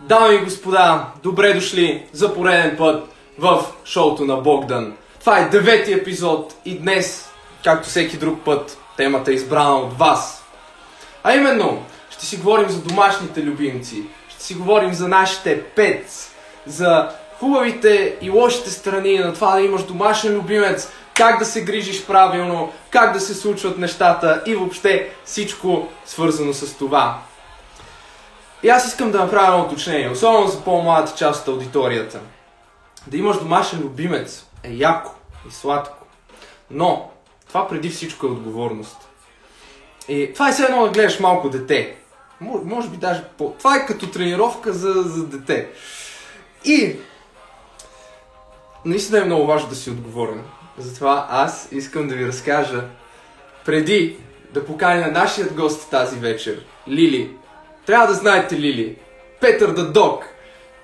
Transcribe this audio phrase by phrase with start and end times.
[0.00, 4.96] Дами и господа, добре дошли за пореден път в шоуто на Богдан.
[5.20, 7.28] Това е девети епизод и днес,
[7.64, 10.44] както всеки друг път, темата е избрана от вас.
[11.22, 16.30] А именно, ще си говорим за домашните любимци, ще си говорим за нашите пец,
[16.66, 17.08] за
[17.38, 22.72] хубавите и лошите страни на това да имаш домашен любимец, как да се грижиш правилно,
[22.90, 27.18] как да се случват нещата и въобще всичко свързано с това.
[28.64, 32.20] И аз искам да направя едно уточнение, особено за по-младата част от аудиторията.
[33.06, 35.12] Да имаш домашен любимец е яко
[35.48, 36.06] и сладко.
[36.70, 37.10] Но
[37.48, 38.96] това преди всичко е отговорност.
[40.08, 41.96] И това е все едно да гледаш малко дете.
[42.40, 43.54] Може, може би даже по...
[43.58, 45.68] Това е като тренировка за, за дете.
[46.64, 46.96] И
[48.84, 50.44] наистина е много важно да си отговорен.
[50.78, 52.84] Затова аз искам да ви разкажа
[53.64, 54.16] преди
[54.50, 57.36] да поканя нашият гост тази вечер, Лили.
[57.86, 58.96] Трябва да знаете Лили.
[59.40, 60.24] Петър да Дог.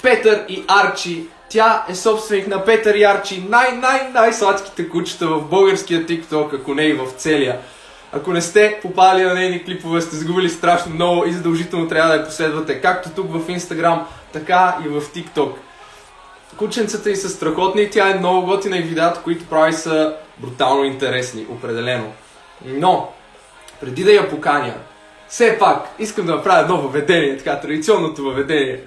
[0.03, 1.27] Петър и Арчи.
[1.49, 3.45] Тя е собственик на Петър и Арчи.
[3.49, 7.59] Най-най-най-сладките кучета в българския TikTok, ако не и в целия.
[8.13, 12.17] Ако не сте попали на нейни клипове, сте загубили страшно много и задължително трябва да
[12.17, 15.53] я последвате, както тук в Instagram, така и в TikTok.
[16.57, 21.47] Кученцата й са страхотни, тя е много готина и видеята, които прави са брутално интересни,
[21.51, 22.13] определено.
[22.65, 23.13] Но,
[23.81, 24.75] преди да я поканя,
[25.31, 28.85] все пак искам да направя едно въведение, така традиционното въведение.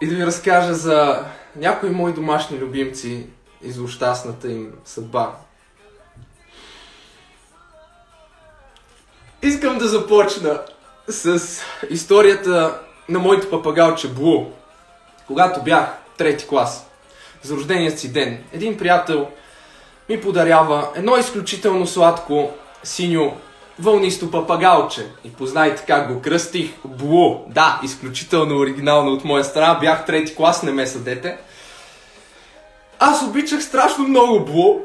[0.00, 1.24] И да ви разкажа за
[1.56, 3.26] някои мои домашни любимци
[3.62, 5.32] и за ущастната им съдба.
[9.42, 10.60] Искам да започна
[11.08, 11.40] с
[11.90, 14.46] историята на моето папагалче Блу.
[15.26, 16.86] Когато бях трети клас,
[17.42, 19.28] за рождения си ден, един приятел
[20.08, 22.50] ми подарява едно изключително сладко
[22.82, 23.36] синьо
[23.78, 25.06] вълнисто папагалче.
[25.24, 26.70] И познайте как го кръстих.
[26.84, 27.36] Блу.
[27.48, 29.78] Да, изключително оригинално от моя страна.
[29.80, 31.36] Бях трети клас, не ме съдете.
[32.98, 34.80] Аз обичах страшно много Блу.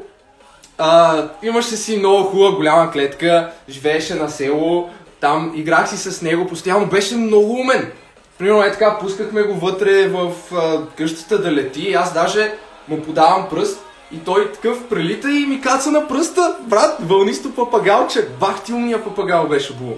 [0.82, 4.90] А, имаше си много хубава голяма клетка, живееше на село,
[5.20, 7.92] там играх си с него, постоянно беше много умен.
[8.38, 12.54] Примерно е така, пускахме го вътре в а, къщата да лети и аз даже
[12.88, 13.80] му подавам пръст
[14.12, 18.28] и той такъв прелита и ми каца на пръста, брат, вълнисто папагалче.
[18.40, 19.94] Бах ти умния папагал беше Блу.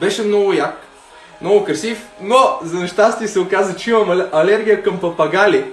[0.00, 0.86] Беше много як,
[1.40, 5.72] много красив, но за нещастие се оказа, че имам ал- алергия към папагали.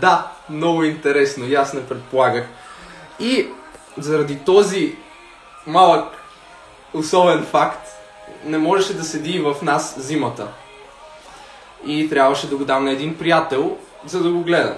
[0.00, 2.44] Да, много интересно, и аз не предполагах.
[3.20, 3.48] И
[3.98, 4.96] заради този
[5.66, 6.04] малък
[6.94, 7.88] особен факт,
[8.44, 10.48] не можеше да седи в нас зимата.
[11.86, 13.76] И трябваше да го дам на един приятел,
[14.06, 14.76] за да го гледа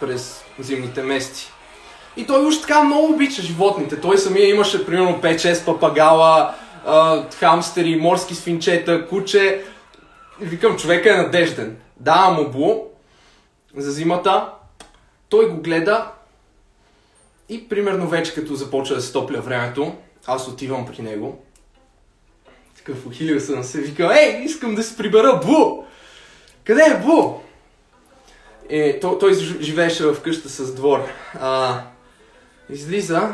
[0.00, 1.50] през зимните месеци.
[2.16, 4.00] И той уж така много обича животните.
[4.00, 6.54] Той самия имаше примерно 5-6 папагала,
[7.38, 9.64] хамстери, морски свинчета, куче.
[10.40, 11.76] И викам, човека е надежден.
[12.00, 12.82] Давам му Блу
[13.76, 14.48] за зимата.
[15.28, 16.10] Той го гледа
[17.48, 19.94] и примерно вече като започва да се топля времето,
[20.26, 21.44] аз отивам при него.
[22.76, 25.84] Такъв ухилил съм се, викам, ей, искам да се прибера Бу!
[26.64, 27.40] Къде е Бу?
[28.68, 31.08] Е, той, той живееше в къща с двор.
[31.40, 31.80] А,
[32.70, 33.28] излиза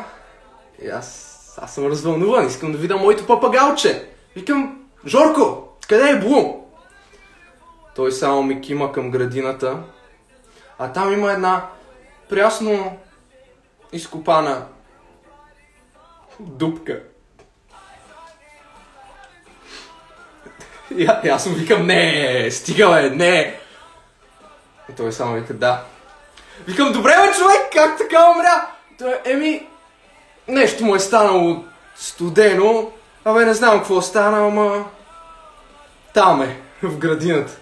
[0.83, 4.09] и аз, аз съм развълнуван, искам да видя моето папагалче.
[4.37, 6.61] Викам, Жорко, къде е Блу?
[7.97, 9.79] Той само ми кима към градината,
[10.79, 11.67] а там има една
[12.29, 12.99] прясно
[13.93, 14.67] изкопана
[16.41, 17.03] дупка.
[20.97, 23.61] И аз му викам, не, стига бе, не.
[24.91, 25.83] И той само вика, да.
[26.67, 28.67] Викам, добре бе, човек, как така умря?
[28.99, 29.67] Той, еми,
[30.49, 31.65] нещо му е станало
[31.97, 32.91] студено.
[33.25, 34.85] Абе, не знам какво стана, ама...
[36.15, 37.53] Там е, в градината.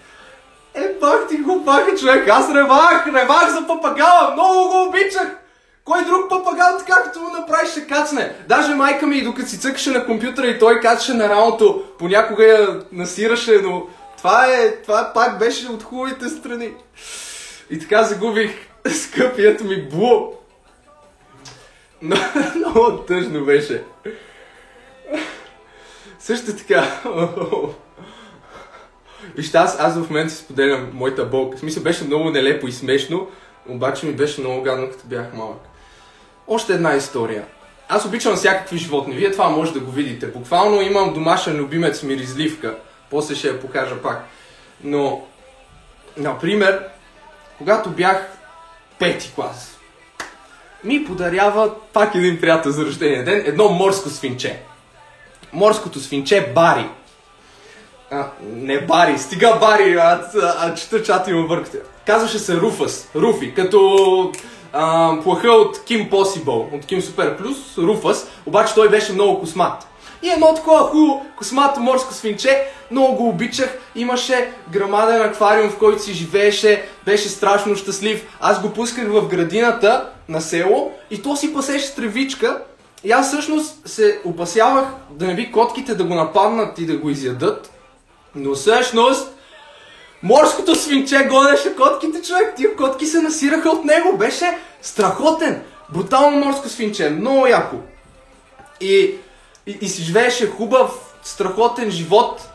[0.73, 5.35] Е, бах ти го баха, човек, аз ревах, ревах за папагала, много го обичах.
[5.85, 8.35] Кой друг папагал, така като му направи, ще кацне.
[8.47, 12.79] Даже майка ми, докато си цъкаше на компютъра и той качеше на рамото, понякога я
[12.91, 13.83] насираше, но
[14.19, 16.73] това е, това пак беше от хубавите страни.
[17.69, 18.51] И така загубих
[18.93, 20.33] скъпият ми Блу.
[22.01, 22.15] Но,
[22.55, 23.83] много тъжно беше.
[26.19, 27.01] Също така.
[29.35, 31.57] Вижте, аз, аз в момента споделям моята болка.
[31.57, 33.27] В смисъл беше много нелепо и смешно,
[33.69, 35.59] обаче ми беше много гадно, като бях малък.
[36.47, 37.45] Още една история.
[37.89, 39.15] Аз обичам всякакви животни.
[39.15, 40.27] Вие това може да го видите.
[40.27, 42.75] Буквално имам домашен любимец миризливка.
[43.09, 44.25] После ще я покажа пак.
[44.83, 45.21] Но,
[46.17, 46.83] например,
[47.57, 48.27] когато бях
[48.99, 49.79] пети клас,
[50.83, 54.59] ми подарява пак един приятел за рождения ден едно морско свинче.
[55.53, 56.85] Морското свинче Бари.
[58.11, 60.21] А, не Бари, стига Бари, а,
[60.59, 61.77] а чета чата има въркате.
[62.05, 64.31] Казваше се Руфас, Руфи, като
[64.73, 69.88] а, плаха от Ким Possible, от Ким Супер Плюс, Руфас, обаче той беше много космат.
[70.23, 76.03] И едно такова хубаво космато морско свинче, много го обичах, имаше грамаден аквариум, в който
[76.03, 78.27] си живееше, беше страшно щастлив.
[78.39, 82.61] Аз го пусках в градината на село и то си пасеше тревичка.
[83.03, 87.09] И аз всъщност се опасявах да не би котките да го нападнат и да го
[87.09, 87.71] изядат.
[88.35, 89.31] Но всъщност
[90.23, 92.53] морското свинче гонеше котките, човек.
[92.55, 94.17] Тия котки се насираха от него.
[94.17, 95.61] Беше страхотен.
[95.93, 97.09] Брутално морско свинче.
[97.09, 97.75] Много яко.
[98.81, 99.15] И,
[99.69, 100.91] и, и си живееше хубав,
[101.23, 102.49] страхотен живот,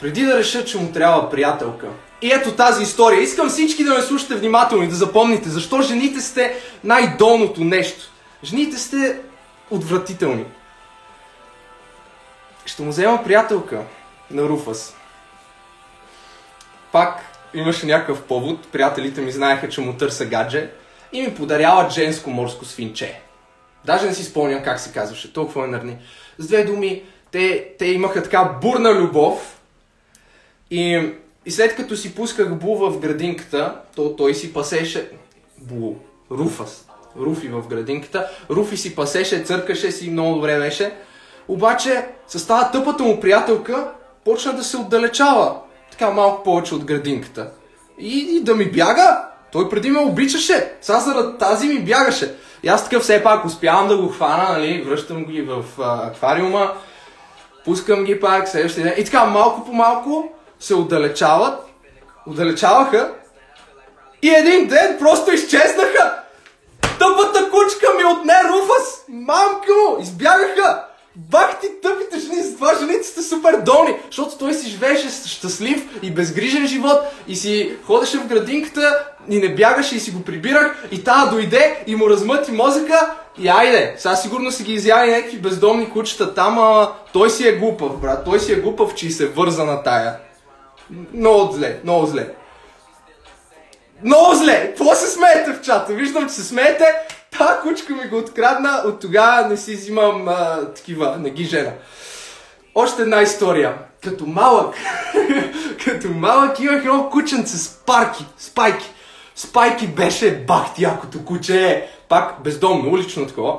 [0.00, 1.88] преди да реша, че му трябва приятелка.
[2.22, 3.22] И ето тази история.
[3.22, 8.10] Искам всички да ме слушате внимателно и да запомните, защо жените сте най-долното нещо.
[8.44, 9.20] Жените сте
[9.70, 10.44] отвратителни.
[12.64, 13.82] Ще му взема приятелка
[14.30, 14.96] на Руфас.
[16.92, 17.20] Пак
[17.54, 20.70] имаше някакъв повод, приятелите ми знаеха, че му търся гадже
[21.12, 23.20] и ми подаряват женско морско свинче.
[23.84, 25.96] Даже не си спомням как се казваше, толкова е нърни.
[26.38, 29.60] С две думи, те, те имаха така бурна любов
[30.70, 31.12] и,
[31.46, 35.10] и след като си пусках Бу в градинката, то той си пасеше...
[35.58, 35.94] Бу,
[36.30, 36.88] Руфас.
[37.16, 38.30] Руфи в градинката.
[38.50, 40.94] Руфи си пасеше, църкаше си, много добре беше.
[41.48, 43.90] Обаче, с тази тъпата му приятелка,
[44.24, 45.56] почна да се отдалечава.
[45.90, 47.50] Така малко повече от градинката.
[47.98, 49.31] И, и да ми бяга.
[49.52, 50.72] Той преди ме обичаше.
[50.80, 52.34] Сега заради тази ми бягаше.
[52.62, 56.72] И аз такъв все пак успявам да го хвана, нали, връщам ги в а, аквариума,
[57.64, 58.94] пускам ги пак, следващия ден.
[58.98, 61.66] И така малко по малко се отдалечават,
[62.26, 63.12] отдалечаваха
[64.22, 66.22] и един ден просто изчезнаха.
[66.80, 70.84] Тъпата кучка ми отне Руфас, мамка му, избягаха.
[71.16, 76.10] Бах ти тъпите жени, затова жените сте супер долни, защото той си живееше щастлив и
[76.10, 81.04] безгрижен живот и си ходеше в градинката и не бягаше и си го прибирах и
[81.04, 85.90] тая дойде и му размъти мозъка и айде, сега сигурно си ги изяли някакви бездомни
[85.90, 89.28] кучета там, а той си е глупав, брат, той си е глупав, че и се
[89.28, 90.16] върза на тая.
[91.14, 92.28] Много зле, много зле.
[94.04, 94.66] Много зле!
[94.66, 95.92] Какво се смеете в чата?
[95.92, 96.84] Виждам, че се смеете.
[97.38, 101.70] Та кучка ми го открадна, от тогава не си взимам а, такива, не ги жена.
[102.74, 103.74] Още една история.
[104.04, 104.74] Като малък,
[105.84, 108.90] като малък имах едно кученце с парки, спайки.
[109.36, 111.88] Спайки беше бахти якото куче.
[112.08, 113.58] Пак бездомно, улично такова.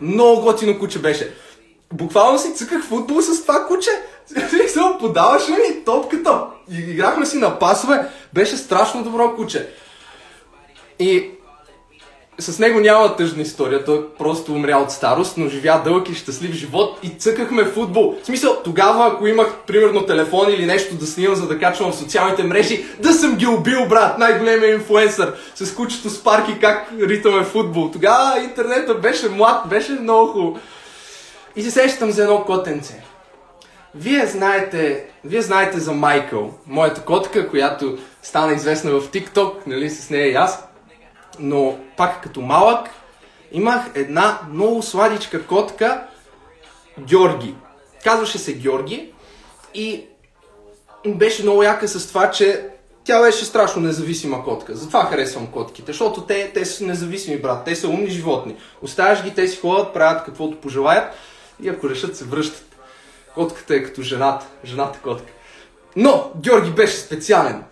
[0.00, 1.34] Много готино куче беше.
[1.92, 3.90] Буквално си цъках футбол с това куче.
[4.48, 6.44] Смисъл, подаваше ми топката.
[6.70, 8.08] Играхме си на пасове.
[8.34, 9.68] Беше страшно добро куче.
[10.98, 11.30] И
[12.38, 16.52] с него няма тъжна история, той просто умря от старост, но живя дълъг и щастлив
[16.52, 18.16] живот и цъкахме футбол.
[18.22, 21.96] В смисъл, тогава, ако имах, примерно, телефон или нещо да снимам, за да качвам в
[21.96, 27.44] социалните мрежи, да съм ги убил, брат, най-големия инфуенсър, с кучето с парки, как ритаме
[27.44, 27.90] футбол.
[27.90, 30.58] Тогава интернета беше млад, беше много хубаво.
[31.56, 33.02] И се сещам за едно котенце.
[33.94, 40.10] Вие знаете, вие знаете за Майкъл, моята котка, която стана известна в TikTok, нали, с
[40.10, 40.66] нея и аз.
[41.38, 42.88] Но пак като малък
[43.52, 46.06] имах една много сладичка котка,
[47.00, 47.54] Георги.
[48.04, 49.12] Казваше се Георги
[49.74, 50.06] и
[51.06, 52.68] беше много яка с това, че
[53.04, 54.76] тя беше страшно независима котка.
[54.76, 57.64] Затова харесвам котките, защото те, те са независими, брат.
[57.64, 58.56] Те са умни животни.
[58.82, 61.14] Оставяш ги, те си ходят, правят каквото пожелаят
[61.62, 62.76] и ако решат, се връщат.
[63.34, 65.32] Котката е като жената, жената котка.
[65.96, 67.64] Но Георги беше специален.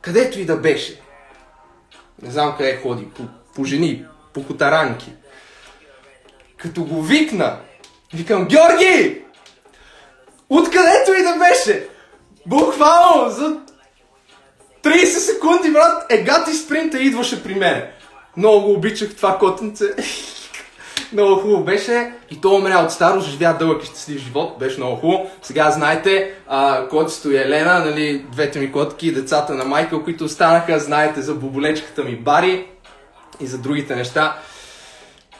[0.00, 1.00] Където и да беше.
[2.24, 3.08] Не знам къде ходи.
[3.16, 3.22] По,
[3.54, 5.12] по жени, по котаранки.
[6.56, 7.56] Като го викна,
[8.14, 9.22] викам, Георги!
[10.48, 11.88] Откъдето и да беше!
[12.46, 13.60] Буквално за
[14.82, 17.86] 30 секунди, брат, егати спринта идваше при мен.
[18.36, 19.84] Много го обичах това котенце.
[21.12, 24.96] много хубаво беше и то умря от старост, живя дълъг и щастлив живот, беше много
[24.96, 25.30] хубаво.
[25.42, 26.88] Сега знаете, а,
[27.24, 32.16] и Елена, нали, двете ми котки, децата на Майкъл, които останаха, знаете за боболечката ми
[32.16, 32.66] Бари
[33.40, 34.38] и за другите неща.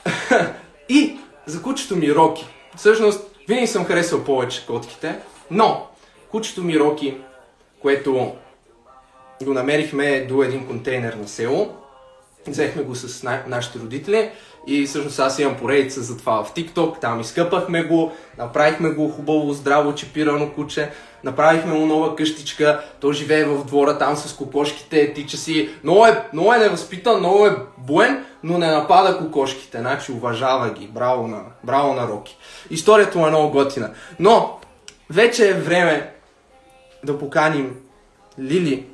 [0.89, 1.17] и
[1.47, 2.47] за кучето ми Роки.
[2.77, 5.15] Всъщност, винаги съм харесал повече котките,
[5.51, 5.87] но
[6.31, 7.17] кучето ми Роки,
[7.83, 8.33] което
[9.43, 11.75] го намерихме до един контейнер на село,
[12.47, 14.31] взехме го с на- нашите родители,
[14.67, 19.53] и всъщност аз имам поредица за това в TikTok, там изкъпахме го, направихме го хубаво,
[19.53, 20.91] здраво, чипирано куче,
[21.25, 26.29] направихме му нова къщичка, то живее в двора там с кокошките, тича си, много е,
[26.33, 31.41] много е невъзпитан, много е буен, но не напада кокошките, значи уважава ги, браво на,
[31.65, 32.39] браво на Роки.
[32.71, 33.91] Историята му е много готина.
[34.19, 34.59] Но,
[35.11, 36.15] вече е време
[37.05, 37.77] да поканим
[38.39, 38.87] Лили,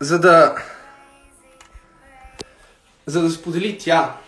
[0.00, 0.54] за да
[3.08, 4.20] за да сподели тя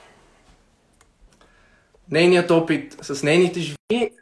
[2.10, 4.12] нейният опит с нейните жени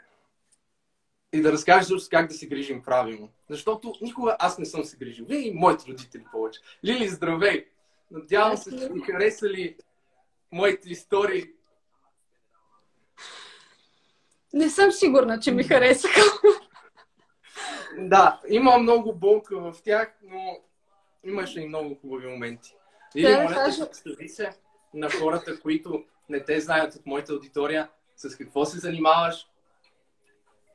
[1.32, 3.28] и да разкаже също как да се грижим правилно.
[3.50, 5.26] Защото никога аз не съм се грижил.
[5.28, 6.60] Вие и моите родители повече.
[6.84, 7.66] Лили, здравей!
[8.10, 9.76] Надявам се, че ви харесали
[10.52, 11.44] моите истории.
[14.52, 16.20] Не съм сигурна, че ми харесаха.
[17.98, 20.58] Да, има много болка в тях, но
[21.24, 22.74] имаше и много хубави моменти.
[23.14, 24.50] Или, да, моля те, представи се
[24.94, 29.46] на хората, които не те знаят от моята аудитория, с какво се занимаваш?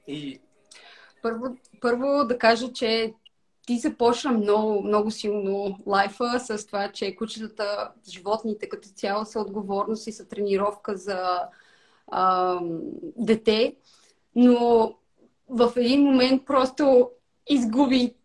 [0.07, 0.39] И...
[1.21, 3.13] Първо, първо да кажа, че
[3.67, 10.07] ти започна много, много силно лайфа с това, че кучетата, животните като цяло са отговорност
[10.07, 11.39] и са тренировка за
[12.07, 12.59] а,
[13.17, 13.75] дете,
[14.35, 14.93] но
[15.49, 17.09] в един момент просто
[17.49, 18.15] изгуби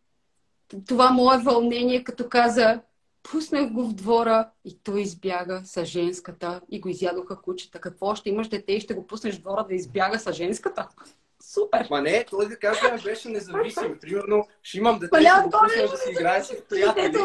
[0.88, 2.80] това мое вълнение, като каза,
[3.22, 7.80] пуснах го в двора и той избяга с женската и го изядоха кучета.
[7.80, 10.88] Какво ще имаш дете и ще го пуснеш в двора да избяга с женската?
[11.42, 11.86] Супер!
[11.90, 13.98] Ма не, той да кажа беше независим.
[14.00, 17.16] Примерно, ще имам дете, ще го пусна да си играе с приятели.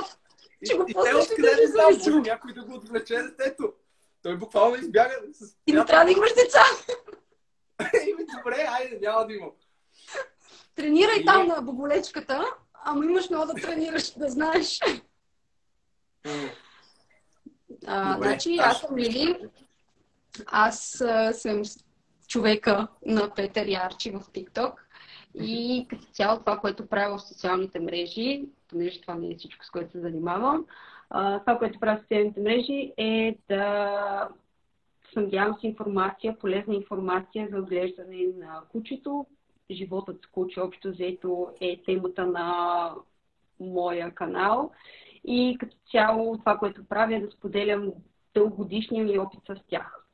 [0.62, 3.74] И, и те откъде не знам, някой да го отвлече детето.
[4.22, 5.56] Той буквално избяга с...
[5.68, 6.64] И не трябва да имаш деца.
[8.08, 9.52] Ими, добре, айде, няма да имам.
[10.76, 11.26] Тренирай и...
[11.26, 14.80] там на боболечката, ама имаш много да тренираш, да знаеш.
[17.88, 19.36] А, значи, аз съм Лили.
[20.46, 21.62] Аз а, съм
[22.28, 24.74] човека на Петър Ярчи в TikTok.
[25.36, 29.70] И като цяло това, което правя в социалните мрежи, понеже това не е всичко, с
[29.70, 30.66] което се занимавам,
[31.10, 34.30] а, това, което правя в социалните мрежи е да
[35.14, 39.26] снабдявам с информация, полезна информация за отглеждане на кучето.
[39.72, 42.90] Животът с куче общо взето е темата на
[43.60, 44.72] моя канал.
[45.26, 47.92] И като цяло това, което правя е да споделям
[48.34, 50.06] дългогодишния ми опит с тях.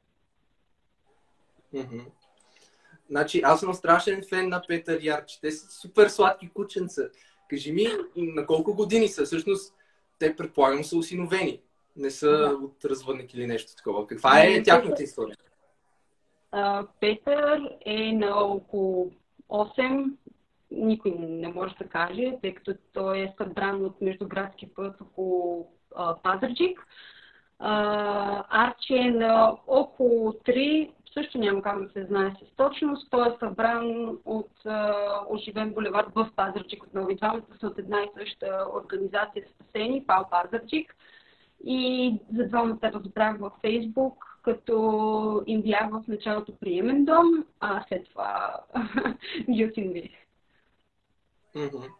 [1.73, 2.05] Mm-hmm.
[3.09, 5.39] Значи, аз съм страшен фен на Петър Ярч.
[5.41, 7.01] Те са супер сладки кученца.
[7.49, 9.25] Кажи ми, на колко години са?
[9.25, 9.73] Всъщност,
[10.19, 11.61] те предполагам са осиновени.
[11.95, 12.49] Не са да.
[12.49, 14.07] от развъдник или нещо такова.
[14.07, 15.35] Каква е тяхната история?
[16.99, 19.11] Петър е на около
[19.49, 20.11] 8.
[20.71, 25.67] Никой не може да каже, тъй като той е събран от междуградски път около
[26.23, 26.87] Пазарджик.
[27.59, 33.09] Арчи е на около 3, също няма как да се знае с точност.
[33.09, 34.51] Той е събран от
[35.29, 40.25] оживен булевард в Пазарчик от Нови двамата са от една и съща организация спасени, Пал
[40.31, 40.95] Пазарчик.
[41.63, 48.09] И за двамата разбрах във Фейсбук, като им бях в началото приемен дом, а след
[48.09, 48.55] това
[49.51, 49.65] ги
[51.67, 51.91] осинових.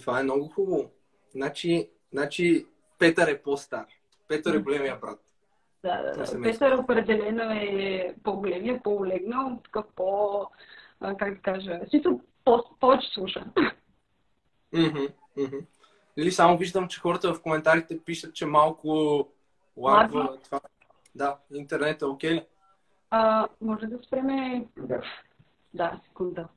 [0.00, 0.90] Това е много хубаво.
[1.30, 2.66] Значи, значи
[2.98, 3.86] Петър е по-стар.
[4.28, 5.20] Петър е големия брат.
[5.82, 6.42] Да, да, да.
[6.42, 10.46] Петър определено е по-големия, по-олегнал, такъв по...
[11.18, 13.44] как да кажа, сито по- повече слуша.
[16.16, 19.28] Или само виждам, че хората в коментарите пишат, че малко
[19.76, 20.60] лагва това.
[21.14, 22.46] Да, интернет е окей ли?
[23.10, 24.66] А, може да спреме...
[24.76, 25.02] Да.
[25.74, 26.48] Да, секунда.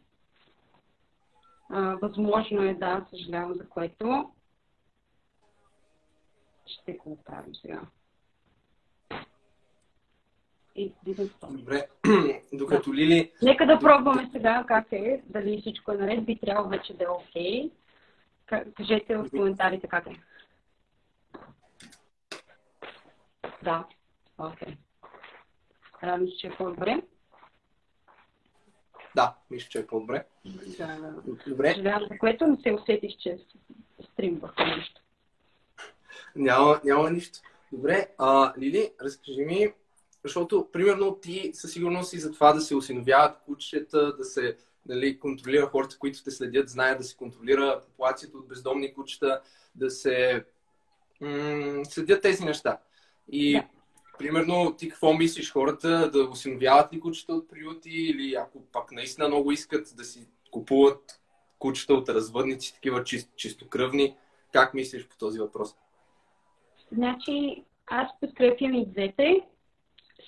[1.70, 4.32] А, възможно е, да, съжалявам за което.
[6.66, 7.82] Ще го оправим сега
[10.78, 10.94] и
[11.50, 11.88] Добре,
[12.54, 12.96] докато да.
[12.96, 13.32] Лили...
[13.42, 17.08] Нека да пробваме сега как е, дали всичко е наред, би трябвало вече да е
[17.08, 17.72] окей.
[18.48, 18.74] Okay.
[18.74, 20.20] Кажете в коментарите как е.
[23.64, 23.86] Да,
[24.38, 24.78] окей.
[26.02, 26.18] Okay.
[26.18, 27.02] мисля, че е по-добре.
[29.16, 30.26] Да, мисля, че е по-добре.
[30.78, 31.14] Да,
[31.48, 31.74] Добре.
[31.74, 33.38] Съжалявам, за което не се усетих, че
[34.14, 35.02] стрим върху нещо.
[36.36, 37.40] Няма, няма нищо.
[37.72, 39.74] Добре, а, Лили, разкажи ми
[40.28, 45.20] защото, примерно, ти със сигурност и за това да се осиновяват кучета, да се нали,
[45.20, 49.42] контролира хората, които те следят, знаят да се контролира популацията от бездомни кучета,
[49.76, 50.46] да се
[51.22, 52.78] м- следят тези неща.
[53.32, 53.64] И, да.
[54.18, 55.52] Примерно, ти какво мислиш?
[55.52, 60.28] Хората да осиновяват ли кучета от приюти или ако пак наистина много искат да си
[60.52, 61.22] купуват
[61.60, 64.16] кучета от развъдници, такива чист, чистокръвни?
[64.52, 65.76] Как мислиш по този въпрос?
[66.92, 69.42] Значи, аз подкрепям и двете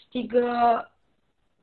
[0.08, 0.86] стига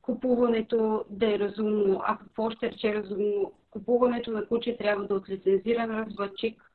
[0.01, 2.01] купуването да е разумно.
[2.03, 3.51] А какво ще рече разумно?
[3.71, 6.71] Купуването на куче трябва да е от лицензиран развъдчик.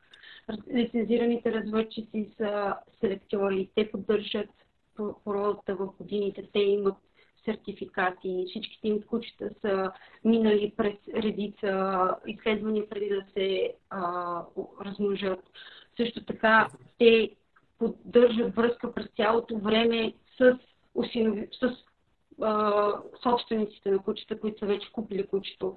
[0.74, 3.68] Лицензираните развъдчици са селектори.
[3.74, 4.48] Те поддържат
[5.24, 6.48] породата в годините.
[6.52, 6.96] Те имат
[7.44, 9.92] сертификати, всичките им кучета са
[10.24, 14.42] минали през редица изследвания преди да се а,
[14.84, 15.40] размножат.
[15.96, 16.68] Също така
[16.98, 17.30] те
[17.78, 20.58] поддържат връзка през цялото време с,
[21.60, 21.76] с
[22.42, 25.76] а, собствениците на кучета, които са вече купили кучето.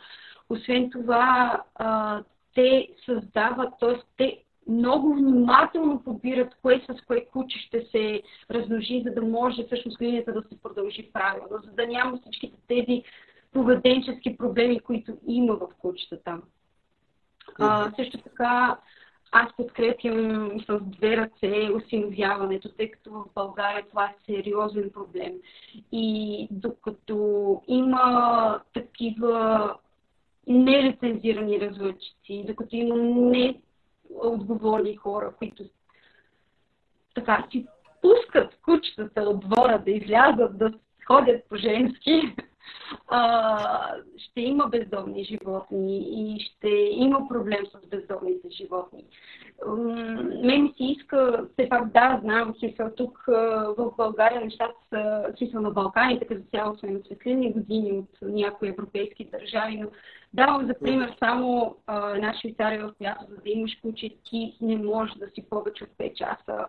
[0.49, 2.23] Освен това, а,
[2.55, 3.95] те създават, т.е.
[4.17, 10.01] те много внимателно подбират кое с кое куче ще се размножи, за да може всъщност
[10.01, 13.03] линията да се продължи правилно, за да няма всичките тези
[13.51, 16.41] поведенчески проблеми, които има в кучетата.
[17.59, 18.77] А, също така,
[19.31, 25.33] аз подкрепям с две ръце осиновяването, тъй като в България това е сериозен проблем.
[25.91, 29.75] И докато има такива
[30.47, 32.95] нелицензирани развъдчици, докато има
[34.09, 35.63] неотговорни хора, които
[37.15, 37.67] така си
[38.01, 40.73] пускат кучетата от двора да излязат, да
[41.07, 42.35] ходят по женски,
[43.07, 49.05] а, ще има бездомни животни и ще има проблем с бездомните животни.
[50.43, 53.23] Мен ми си иска, все пак да, знам, смисъл тук
[53.77, 58.69] в България нещата са, смисъл на Балканите, като цяло са на светлини години от някои
[58.69, 59.87] европейски държави, но
[60.33, 64.77] давам за пример само а, една Швейцария, в която за да имаш куче, ти не
[64.77, 66.65] можеш да си повече от 5 часа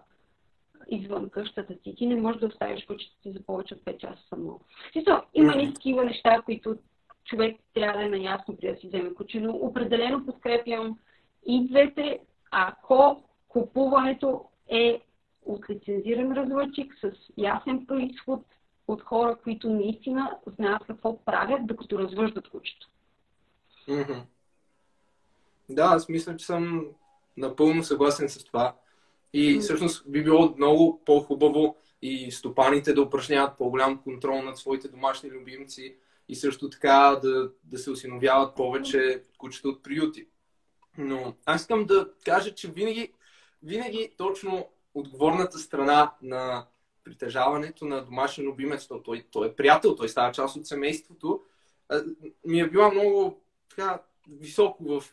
[0.91, 1.95] извън къщата ти.
[1.95, 4.61] Ти не можеш да оставиш кучето си за повече от 5 часа само.
[4.93, 5.75] Смисъл, има mm-hmm.
[5.75, 6.77] такива неща, които
[7.25, 10.99] човек трябва да е наясно при да си вземе куче, но определено подкрепям
[11.47, 15.01] и двете, ако купуването е
[15.43, 18.43] от лицензиран развъдчик с ясен происход
[18.89, 22.89] от хора, които наистина знаят какво правят, докато развъждат кучето.
[23.89, 24.23] Mm-hmm.
[25.69, 26.87] Да, аз мисля, че съм
[27.37, 28.75] напълно съгласен с това.
[29.33, 35.31] И всъщност би било много по-хубаво и стопаните да упражняват по-голям контрол над своите домашни
[35.31, 35.97] любимци
[36.29, 40.27] и също така да, да се осиновяват повече кучета от приюти.
[40.99, 43.13] Но аз искам да кажа, че винаги,
[43.63, 46.67] винаги точно отговорната страна на
[47.05, 51.43] притежаването на домашен любимец, то той, той е приятел, той става част от семейството,
[52.45, 55.05] ми е била много така високо в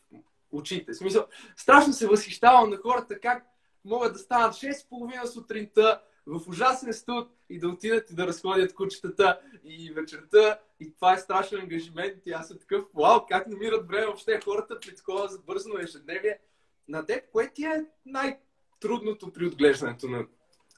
[0.52, 0.94] очите.
[0.94, 1.26] В смисъл,
[1.58, 3.53] страшно се възхищавам на хората как
[3.86, 9.40] могат да станат 6.30 сутринта в ужасен студ и да отидат и да разходят кучетата
[9.64, 10.60] и вечерта.
[10.80, 12.26] И това е страшен ангажимент.
[12.26, 16.40] И аз съм такъв, вау, как намират време въобще хората при такова забързано ежедневие.
[16.88, 20.26] На теб, кое ти е най-трудното при отглеждането на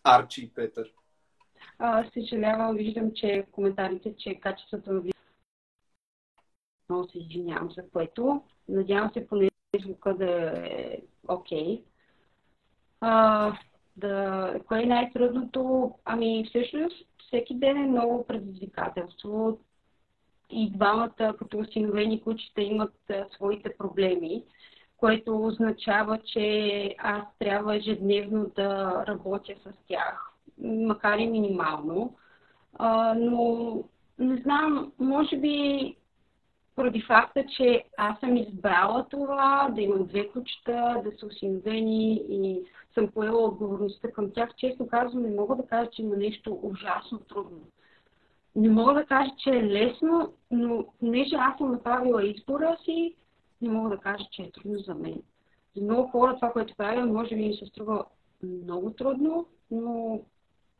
[0.04, 0.94] Арчи и Петър?
[1.80, 5.02] А, съжалявам, виждам, че в коментарите, че качеството на
[6.90, 8.44] много се извинявам за което.
[8.70, 9.50] Надявам се поне
[9.82, 11.60] звука да е окей.
[11.60, 11.84] Okay.
[13.08, 13.54] А,
[13.98, 15.92] да, кое е най-трудното?
[16.06, 19.60] Ами всъщност всеки ден е много предизвикателство.
[20.50, 24.44] И двамата като осиновени кучета имат а, своите проблеми,
[24.98, 30.32] което означава, че аз трябва ежедневно да работя с тях,
[30.64, 32.16] макар и минимално.
[32.74, 33.84] А, но
[34.20, 35.96] не знам, може би
[36.76, 42.62] поради факта, че аз съм избрала това, да имам две кучета, да са осиновени и
[42.94, 44.50] съм поела отговорността към тях.
[44.58, 47.60] Често казвам, не мога да кажа, че има нещо ужасно трудно.
[48.56, 53.16] Не мога да кажа, че е лесно, но понеже аз съм направила избора си,
[53.62, 55.22] не мога да кажа, че е трудно за мен.
[55.76, 58.06] За много хора това, което правя, може би ми се струва
[58.44, 60.20] много трудно, но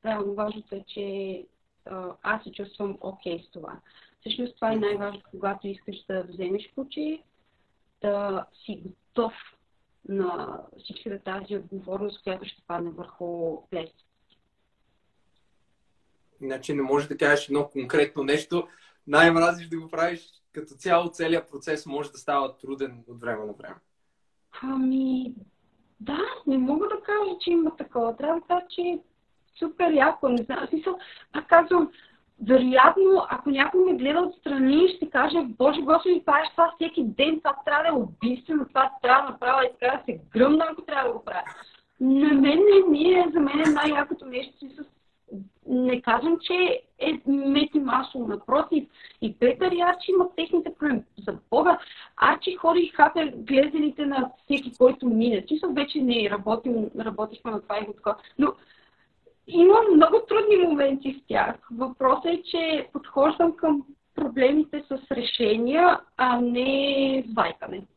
[0.04, 1.46] да, важното е, че
[2.24, 3.80] аз се чувствам окей okay с това.
[4.26, 7.20] Всъщност това е най-важното, когато искаш да вземеш куче,
[8.02, 9.34] да си готов
[10.10, 14.04] на всичката тази отговорност, която ще падне върху плещите.
[16.42, 18.68] Значи не можеш да кажеш едно конкретно нещо.
[19.08, 23.54] Най-мразиш да го правиш като цяло, целият процес може да става труден от време на
[23.54, 23.76] време.
[24.62, 25.34] Ами,
[26.00, 28.18] да, не мога да кажа, че има такова.
[28.18, 29.00] Трябва да кажа, че е
[29.60, 30.30] супер яко.
[30.30, 31.00] Не знам, смисъл,
[31.34, 31.92] пак казвам,
[32.44, 37.56] вероятно, ако някой ме гледа отстрани, ще каже, Боже Господи, правиш това всеки ден, това
[37.66, 41.08] трябва да е убийствено, това трябва да направя и така да се гръмна, ако трябва
[41.08, 41.44] да го правя.
[42.00, 44.86] На мен не ми е, за мен е най-якото нещо си с...
[45.68, 48.88] Не казвам, че е мети масово, напротив.
[49.22, 51.04] И Петър и Арчи имат техните проблеми.
[51.28, 51.80] За Бога,
[52.18, 55.46] Арчи ходи и хапе глезелите на всеки, който мине.
[55.46, 58.16] Чисто вече не работим, работихме на това и го така.
[58.40, 58.54] Но
[59.48, 61.56] има много трудни моменти в тях.
[61.72, 67.88] Въпросът е, че подхождам към проблемите с решения, а не вайкане.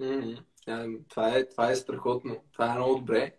[0.00, 1.08] Mm-hmm.
[1.08, 2.36] Това, е, това е страхотно.
[2.52, 3.32] Това е много добре.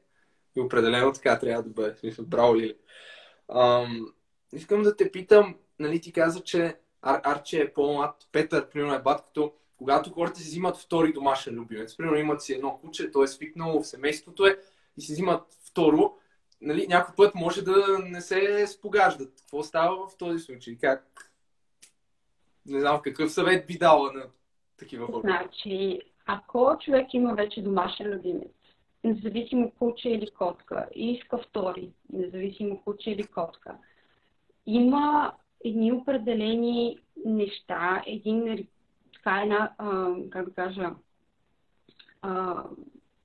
[0.56, 1.96] И определено така трябва да бъде.
[1.96, 2.76] Смисъл, браво, Лили.
[3.56, 4.14] Ам,
[4.54, 9.02] искам да те питам, нали, ти каза, че Ар, Арче е по-млад, Петър, примерно е
[9.02, 13.24] бат, като когато хората си взимат втори домашен любимец, примерно имат си едно куче, то
[13.24, 14.60] е свикнало в семейството е
[14.98, 16.16] и си взимат второ,
[16.62, 19.34] нали, някой път може да не се спогаждат.
[19.38, 20.78] Какво става в този случай?
[20.82, 21.32] Как?
[22.66, 24.24] Не знам какъв съвет би дала на
[24.78, 25.20] такива хора.
[25.20, 28.52] Значи, ако човек има вече домашен любимец,
[29.04, 33.78] независимо куче или котка, и иска втори, независимо куче или котка,
[34.66, 35.34] има
[35.66, 38.68] едни определени неща, един,
[39.14, 40.90] така една, а, как да кажа,
[42.22, 42.64] а,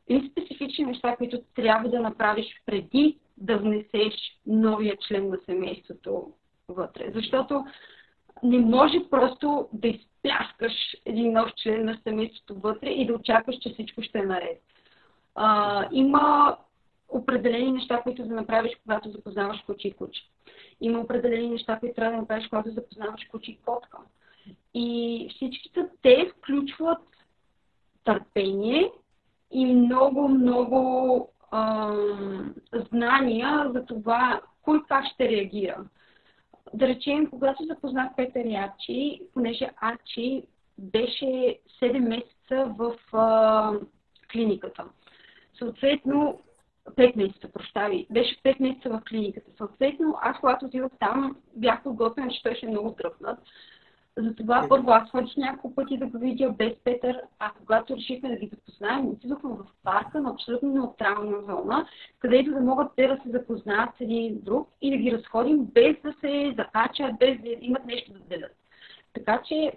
[0.08, 4.14] и специфични неща, които трябва да направиш преди да внесеш
[4.46, 6.32] новия член на семейството
[6.68, 7.10] вътре.
[7.14, 7.64] Защото
[8.42, 10.72] не може просто да изпляскаш
[11.04, 14.62] един нов член на семейството вътре и да очакваш, че всичко ще е наред.
[15.34, 16.56] А, има
[17.08, 20.20] определени неща, които да направиш, когато запознаваш куче и куче.
[20.80, 23.98] Има определени неща, които трябва да направиш, когато запознаваш куче и котка.
[24.74, 26.98] И всичките те включват
[28.04, 28.90] търпение
[29.50, 31.28] и много, много
[32.92, 35.84] знания за това кой как ще реагира.
[36.74, 40.42] Да речем, когато запознах Петър Ячи, понеже Ачи
[40.78, 43.72] беше 7 месеца в а,
[44.32, 44.84] клиниката.
[45.58, 46.40] Съответно,
[46.90, 48.06] 5 месеца, прощави.
[48.10, 49.50] Беше 5 месеца в клиниката.
[49.56, 53.38] Съответно, аз когато отидох там, бях подготвена, че той ще е много дръпнат.
[54.16, 58.36] Затова първо аз ходих няколко пъти да го видя без Петър, а когато решихме да
[58.36, 63.30] ги запознаем, отидохме в парка на абсолютно неутрална зона, където да могат те да се
[63.30, 67.84] запознаят с един друг и да ги разходим без да се закачат, без да имат
[67.84, 68.56] нещо да делят.
[69.12, 69.72] Така че,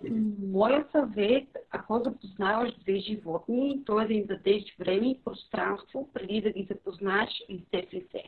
[0.47, 6.41] моят съвет, ако запознаваш две животни, то е да им дадеш време и пространство, преди
[6.41, 8.23] да ги запознаеш лице в лице.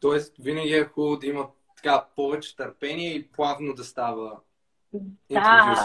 [0.00, 1.50] Тоест, винаги е хубаво да имат
[1.82, 4.40] така повече търпение и плавно да става
[5.30, 5.84] да,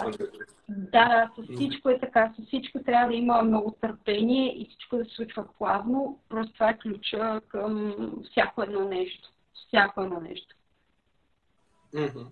[0.68, 2.34] да, с всичко е така.
[2.40, 6.20] С всичко трябва да има много търпение и всичко да се случва плавно.
[6.30, 7.96] Просто това е ключа към
[8.32, 9.30] всяко едно нещо.
[9.68, 10.56] Всяко едно нещо.
[11.94, 12.26] Mm-hmm.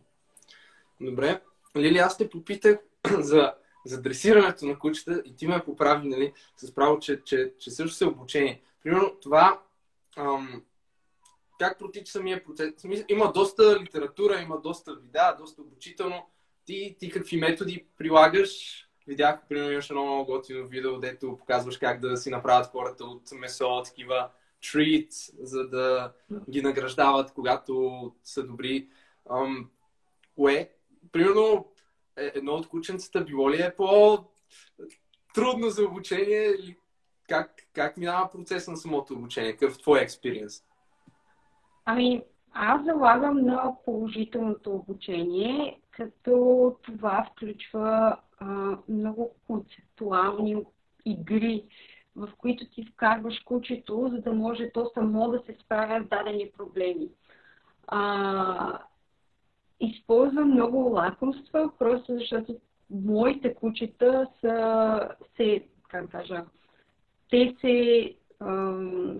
[1.01, 1.41] Добре.
[1.78, 2.80] Лили, аз те попитах
[3.19, 3.54] за,
[3.86, 7.95] за дресирането на кучета и ти ме поправи, нали, с право, че, че, че също
[7.95, 8.62] се обучение.
[8.84, 9.60] Примерно това
[10.17, 10.63] ам,
[11.60, 12.74] как протича самия процес?
[13.10, 16.30] Има доста литература, има доста видеа, доста обучително.
[16.65, 18.82] Ти, ти какви методи прилагаш?
[19.08, 23.32] Видях, примерно, имаш едно много готино видео, дето показваш как да си направят хората от
[23.32, 24.30] месо, такива
[24.63, 26.13] treats, за да
[26.50, 28.89] ги награждават, когато са добри.
[29.30, 29.70] Ам,
[30.36, 30.72] кое,
[31.12, 31.72] примерно,
[32.18, 34.18] е, едно от кученцата било ли е по
[35.34, 36.56] трудно за обучение
[37.30, 39.52] как, как минава процес на самото обучение?
[39.52, 40.63] Какъв е твой експириенс?
[41.86, 50.63] Ами, аз залагам на положителното обучение, като това включва а, много концептуални
[51.06, 51.63] игри,
[52.15, 56.52] в които ти вкарваш кучето, за да може то само да се справя с дадени
[56.58, 57.10] проблеми.
[57.88, 58.80] А,
[59.80, 62.56] използвам много лакомства, просто защото
[62.89, 66.45] моите кучета са, се, как кажа,
[67.30, 68.15] те се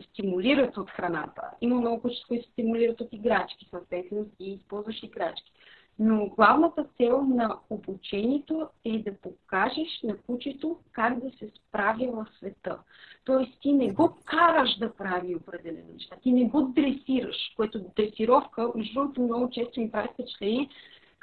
[0.04, 1.41] стимулират от храната.
[1.62, 5.51] Има много кучета, които се стимулират от играчки, съответно и използваш играчки.
[5.99, 12.28] Но главната цел на обучението е да покажеш на кучето как да се справя в
[12.38, 12.80] света.
[13.25, 18.71] Тоест ти не го караш да прави определени неща, ти не го дресираш, което дресировка,
[18.75, 20.69] между другото много често ми прави впечатление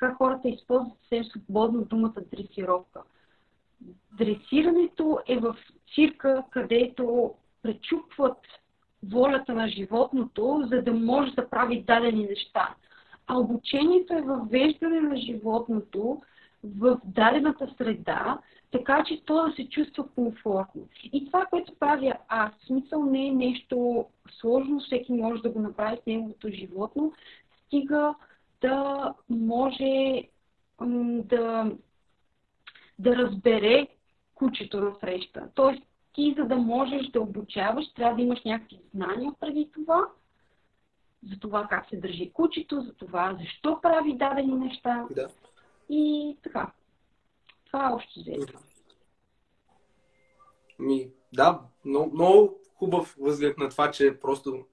[0.03, 3.03] как хората използват съвсем свободно думата дресировка.
[4.13, 5.57] Дресирането е в
[5.95, 8.39] цирка, където пречупват
[9.03, 12.75] волята на животното, за да може да прави дадени неща.
[13.27, 16.23] А обучението е въвеждане на животното
[16.65, 18.39] в дадената среда,
[18.71, 20.89] така че то да се чувства комфортно.
[21.13, 24.07] И това, което правя аз, смисъл не е нещо
[24.41, 27.13] сложно, всеки може да го направи с неговото животно,
[27.67, 28.15] стига
[28.61, 30.23] да може
[31.25, 31.73] да,
[32.99, 33.89] да разбере
[34.35, 35.49] кучето на среща.
[35.55, 40.09] Тоест, ти, за да можеш да обучаваш, трябва да имаш някакви знания преди това,
[41.31, 45.07] за това как се държи кучето, за това защо прави дадени неща.
[45.11, 45.29] Да.
[45.91, 46.73] И така.
[47.67, 48.59] Това е общо взето.
[50.79, 54.67] Ми, да, много, много хубав възглед на това, че просто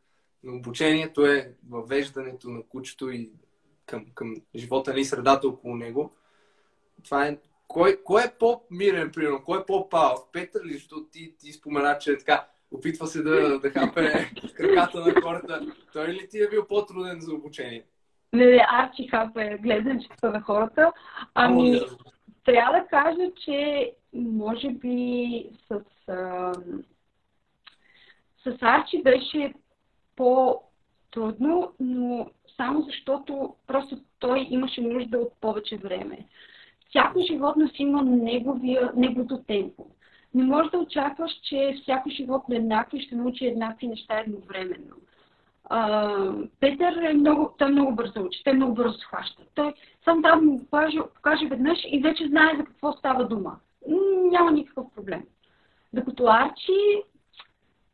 [0.48, 3.32] обучението е въвеждането на кучето и
[3.86, 6.12] към, към живота и средата около него.
[7.04, 7.38] Това е
[7.70, 9.44] кой, кой е по-мирен, примерно?
[9.46, 10.28] Кой е по-пал?
[10.34, 10.74] Петър ли?
[10.74, 15.62] Защото ти, ти спомена, че е така опитва се да, да хапе краката на хората.
[15.94, 17.84] Той ли ти е бил по-труден за обучение?
[18.34, 20.92] Не, Арчи Хап е гледачето на хората.
[21.34, 21.82] Ами,
[22.46, 26.54] трябва да кажа, че може би с, а,
[28.44, 29.54] с Арчи беше
[30.16, 36.28] по-трудно, но само защото просто той имаше нужда от повече време.
[36.90, 39.86] Всяко животно си има неговия, неговото темпо.
[40.34, 44.96] Не можеш да очакваш, че всяко животно е еднакво ще научи еднакви неща едновременно.
[45.72, 49.44] Uh, Петър е много, той много бързо учи, той много бързо схваща.
[49.56, 49.74] Той
[50.06, 53.56] сам трябва да му покаже, покаже веднъж и вече знае за какво става дума.
[54.32, 55.24] Няма никакъв проблем.
[55.94, 57.04] Докато Арчи,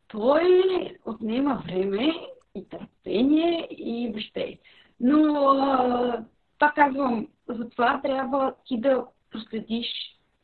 [0.07, 2.13] той отнема време
[2.55, 4.59] и търпение и въобще.
[4.99, 6.23] Но,
[6.59, 9.87] пак казвам, затова трябва ти да проследиш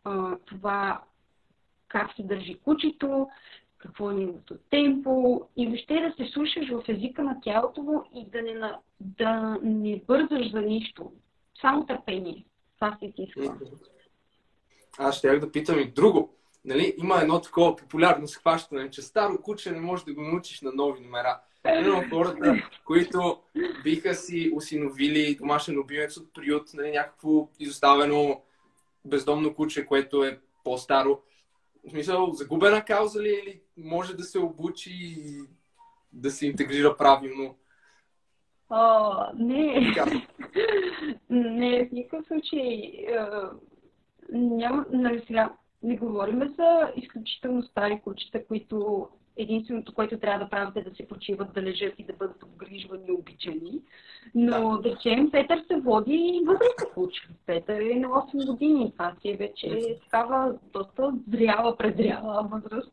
[0.04, 1.02] а, това
[1.88, 3.28] как се държи кучето,
[3.78, 8.26] какво е неговото темпо и въобще да се слушаш в езика на тялото му и
[8.26, 11.12] да не, да не бързаш за нищо.
[11.62, 12.46] Само търпение.
[12.76, 13.56] Това се изисква.
[15.00, 16.36] Аз ще да питам и друго.
[16.66, 20.72] Нали, има едно такова популярно схващане, че старо куче не може да го научиш на
[20.72, 21.42] нови номера.
[21.64, 23.40] Едно хората, които
[23.84, 28.42] биха си осиновили домашен любимец от приют, нали, някакво изоставено
[29.06, 31.22] бездомно куче, което е по-старо.
[31.88, 35.42] В смисъл, загубена кауза ли е или може да се обучи и
[36.14, 37.56] да се интегрира правилно?
[38.70, 39.94] О, не.
[41.30, 42.94] не, в никакъв случай.
[44.32, 50.78] Няма, нали сега, не говорим за изключително стари кучета, които единственото, което трябва да правят
[50.78, 53.82] е да се почиват, да лежат и да бъдат обгрижвани обичани.
[54.36, 57.22] Но да, речем, Петър се води и възрастен куче.
[57.46, 58.92] Петър е на 8 години.
[58.92, 62.92] Това си е вече такава доста зряла, презряла възраст.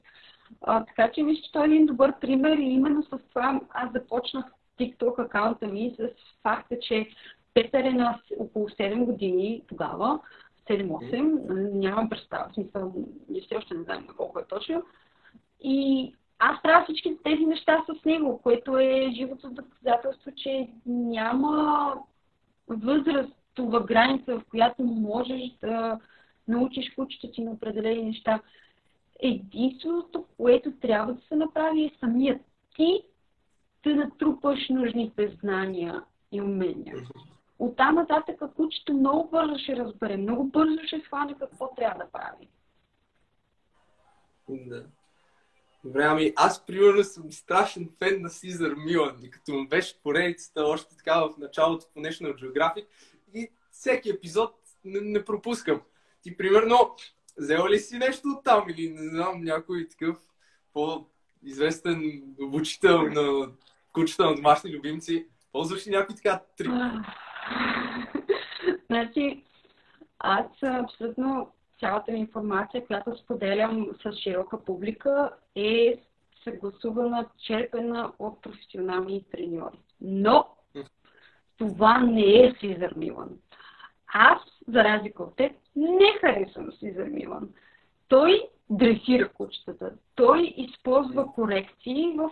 [0.62, 4.44] А, така че че той е един добър пример и именно с това аз започнах
[4.80, 6.08] TikTok акаунта ми с
[6.42, 7.08] факта, че
[7.54, 10.20] Петър е на около 7 години тогава,
[10.70, 12.94] 7-8, нямам представа, смисъл,
[13.46, 14.82] все още не знам колко е точно.
[15.60, 21.94] И аз трябва всички тези неща с него, което е живото доказателство, че няма
[22.68, 26.00] възрастова граница, в която можеш да
[26.48, 28.40] научиш кучето си на определени неща.
[29.20, 32.40] Единственото, което трябва да се направи е самият
[32.76, 33.02] ти
[33.84, 36.96] да натрупаш нужните знания и умения.
[37.58, 42.10] От там нататък кучето много бързо ще разбере, много бързо ще схване какво трябва да
[42.10, 42.48] прави.
[44.48, 44.84] Да.
[45.84, 50.96] Добре, ами аз примерно съм страшен фен на Сизър Милан като му беше поредицата още
[50.96, 52.86] така в началото по National Geographic
[53.34, 55.80] и всеки епизод не, не пропускам.
[56.22, 56.96] Ти примерно
[57.38, 60.16] взела ли си нещо от там или не знам някой такъв
[60.72, 63.48] по-известен обучител на
[63.92, 65.26] кучета на домашни любимци?
[65.52, 66.70] Ползваш ли някой така трик?
[68.90, 69.44] значи,
[70.18, 75.94] аз абсолютно цялата ми информация, която споделям с широка публика, е
[76.44, 79.78] съгласувана, черпена от професионални треньори.
[80.00, 80.46] Но
[81.58, 83.30] това не е Сизър Милан.
[84.14, 84.38] Аз,
[84.68, 87.48] за разлика от теб, не харесвам Сизър Милан.
[88.08, 89.92] Той дресира кучетата.
[90.14, 92.30] Той използва корекции в,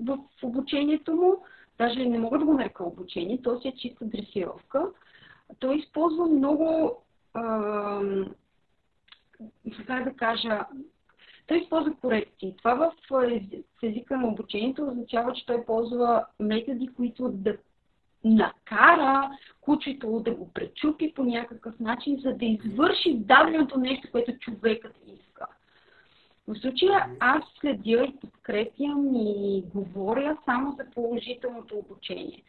[0.00, 1.44] в обучението му.
[1.78, 4.90] Даже не мога да го нарека обучение, то си е чиста дресировка.
[5.58, 6.96] Той използва много
[9.86, 10.66] как да кажа,
[11.46, 12.54] той използва корекции.
[12.58, 12.92] Това в
[13.82, 17.56] езика на обучението означава, че той ползва методи, които да
[18.24, 24.96] накара кучето да го пречупи по някакъв начин, за да извърши даденото нещо, което човекът
[25.06, 25.46] иска.
[26.48, 32.42] В случая аз следя и подкрепям и говоря само за положителното обучение.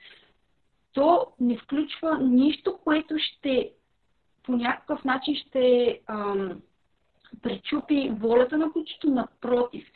[0.93, 3.71] То не включва нищо, което ще
[4.43, 6.61] по някакъв начин ще ам,
[7.41, 9.87] пречупи волята на кучето, напротив.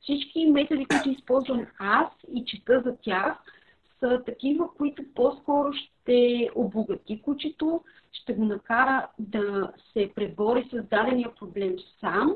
[0.00, 3.38] Всички методи, които използвам аз и чета за тях,
[4.00, 7.80] са такива, които по-скоро ще обогати кучето,
[8.12, 12.34] ще го накара да се пребори с дадения проблем сам.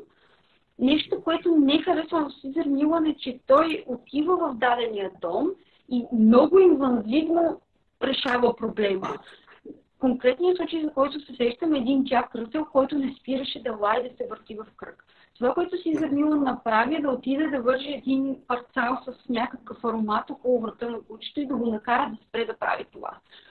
[0.78, 5.50] Нещо, което не харесвам в Сизър Милан е, че той отива в дадения дом
[5.88, 7.60] и много инвазивно
[8.02, 9.18] решава проблема
[10.00, 14.08] конкретният случай, за който се сещам, е един тях кръстел, който не спираше да лае
[14.08, 15.04] да се върти в кръг.
[15.34, 20.30] Това, което си Замила направи, е да отиде да вържи един парцал с някакъв аромат
[20.30, 23.10] около врата на кучето и да го накара да спре да прави това.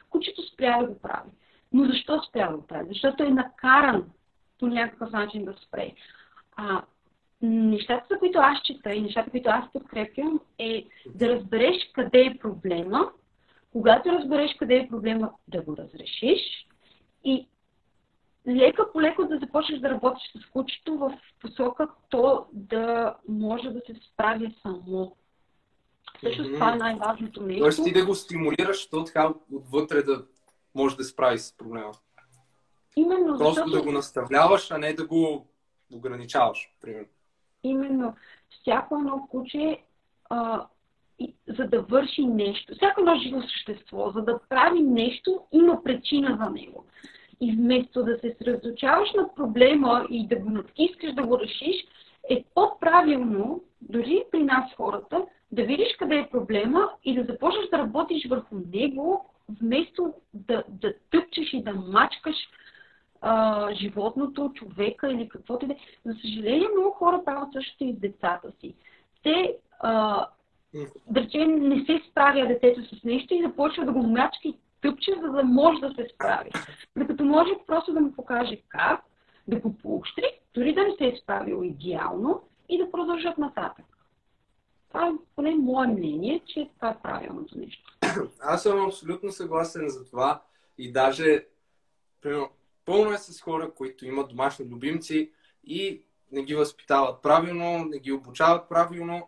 [0.10, 1.30] Кучето спря да го прави.
[1.74, 2.88] Но защо спря да го прави?
[2.88, 4.06] Защото е накаран
[4.60, 5.92] по някакъв начин да спре.
[6.56, 6.82] А,
[7.42, 10.86] нещата, за които аз чета и нещата, които аз подкрепям, е
[11.16, 13.12] да разбереш къде е проблема,
[13.72, 16.68] когато разбереш къде е проблема, да го разрешиш
[17.24, 17.48] и
[18.48, 23.82] лека по леко да започнеш да работиш с кучето в посока то да може да
[23.86, 25.16] се справи само.
[26.24, 26.54] Също mm-hmm.
[26.54, 27.64] това е най-важното нещо.
[27.64, 30.26] Тоест ти да го стимулираш, то така отвътре да
[30.76, 31.92] може да справи с проблема.
[32.96, 33.72] Именно, Просто защото...
[33.72, 35.48] да го наставляваш, а не да го
[35.94, 37.08] ограничаваш, примерно.
[37.64, 38.16] Именно.
[38.50, 39.84] Всяко едно куче,
[40.30, 40.68] а,
[41.48, 46.50] за да върши нещо, всяко едно живо същество, за да прави нещо, има причина за
[46.50, 46.86] него.
[47.42, 51.86] И вместо да се съсредоточаваш на проблема и да го натискаш да го решиш,
[52.30, 57.78] е по-правилно, дори при нас хората, да видиш къде е проблема и да започнеш да
[57.78, 59.26] работиш върху него,
[59.62, 62.36] вместо да, да тъпчеш и да мачкаш
[63.22, 65.78] а, животното, човека или каквото и да е.
[66.06, 68.76] За съжаление, много хора правят същото и с децата си.
[69.24, 70.26] Те, а,
[71.08, 75.12] да речем, не се справя детето с нещо и започва да го мачка и тъпче,
[75.22, 76.50] за да може да се справи.
[76.96, 79.02] Докато може просто да му покаже как,
[79.48, 83.86] да го поощри, дори да не се е справил идеално и да продължат нататък.
[84.88, 87.98] Това е поне мое мнение, че това е правилното нещо.
[88.42, 90.42] Аз съм абсолютно съгласен за това
[90.78, 91.46] и даже
[92.22, 92.50] примерно,
[92.86, 95.32] пълно е с хора, които имат домашни любимци
[95.64, 96.02] и
[96.32, 99.28] не ги възпитават правилно, не ги обучават правилно.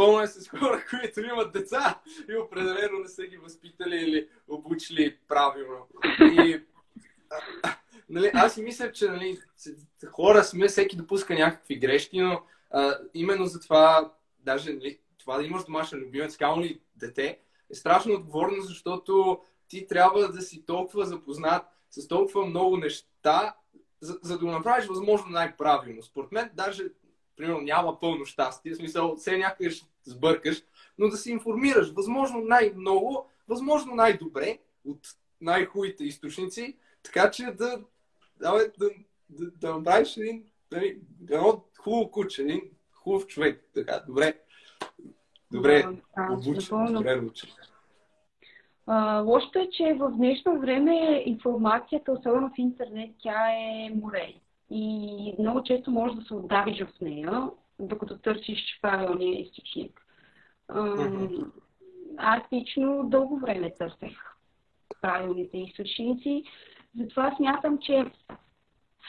[0.00, 5.16] Пълно е с хора, които имат деца и определено не са ги възпитали или обучили
[5.28, 5.86] правилно.
[6.20, 6.62] И,
[8.08, 9.38] нали, аз си мисля, че нали,
[10.10, 15.44] хора сме, всеки допуска някакви грешки, но а, именно за това, даже нали, това да
[15.44, 17.38] имаш домашен любимец, камо ли дете,
[17.70, 23.54] е страшно отговорно, защото ти трябва да си толкова запознат с толкова много неща,
[24.00, 26.02] за, за да го направиш възможно най-правилно.
[26.02, 26.84] Според мен даже,
[27.36, 30.62] примерно, няма пълно щастие, в смисъл, все някъде ще сбъркаш,
[30.98, 35.00] но да се информираш възможно най-много, възможно най-добре от
[35.40, 37.78] най-хубавите източници, така че да,
[38.40, 38.90] да, да,
[39.28, 42.62] да, да направиш един, нали, едно хубаво куче, един
[42.92, 43.64] хубав човек.
[43.74, 44.38] Така, добре.
[45.52, 45.82] Добре,
[46.16, 47.50] да, обучен, добре обучен.
[49.24, 54.34] лошото е, че в днешно време информацията, особено в интернет, тя е море.
[54.70, 60.06] И много често можеш да се отдавиш в нея, докато търсиш правилния източник.
[60.70, 61.50] Mm-hmm.
[62.16, 64.18] Аз лично дълго време търсех
[65.02, 66.44] правилните източници.
[66.98, 68.04] Затова смятам, че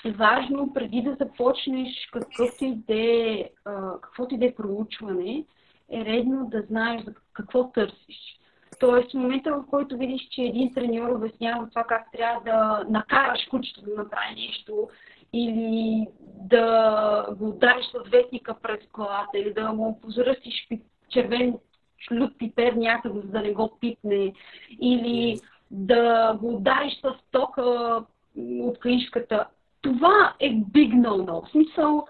[0.06, 3.50] е важно преди да започнеш каквото и да е,
[4.02, 5.46] каквото и да е проучване,
[5.92, 8.40] е редно да знаеш за какво търсиш.
[8.80, 13.46] Тоест, в момента, в който видиш, че един треньор обяснява това как трябва да накараш
[13.50, 14.90] кучето да направи нещо,
[15.34, 20.68] или да го удариш с ветника през колата, или да му позръстиш
[21.10, 21.58] червен
[22.08, 24.34] шлют пипер някъде, за да не го пипне,
[24.82, 25.40] или
[25.72, 27.98] да го удариш с тока
[28.38, 29.46] от книжката.
[29.82, 31.46] Това е big no-no.
[31.46, 32.08] В смисъл,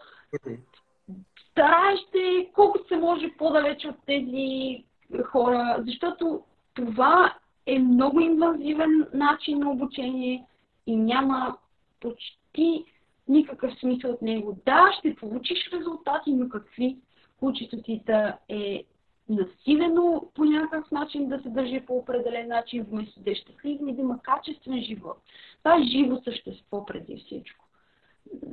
[1.51, 4.83] стараеш се колкото се може по-далеч от тези
[5.25, 7.33] хора, защото това
[7.65, 10.45] е много инвазивен начин на обучение
[10.87, 11.57] и няма
[11.99, 12.85] почти
[13.31, 14.57] никакъв смисъл от него.
[14.65, 16.97] Да, ще получиш резултати, но какви?
[17.39, 18.83] Кучето ти да е
[19.29, 23.93] насилено по някакъв начин да се държи по определен начин, вместо да е щастлив и
[23.93, 25.17] да има качествен живот.
[25.57, 27.65] Това е живо същество преди всичко.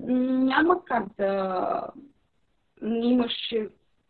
[0.02, 1.82] Няма как да
[2.82, 3.54] имаш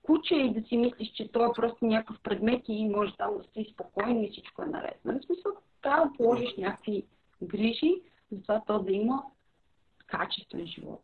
[0.02, 3.44] куче и да си мислиш, че това е просто някакъв предмет и може там да
[3.44, 5.00] си спокойно и всичко е наред.
[5.04, 5.18] Нали?
[5.26, 5.52] Смисъл,
[5.82, 7.04] трябва да положиш някакви
[7.42, 7.94] грижи,
[8.32, 9.22] за това то да има
[10.08, 11.02] качествен живот.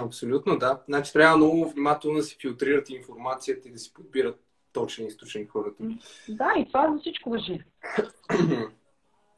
[0.00, 0.82] Абсолютно, да.
[0.88, 4.40] Значи трябва много внимателно да си филтрират информацията и да си подбират
[4.72, 5.84] точен източник хората.
[6.28, 7.64] Да, и това за всичко въжи.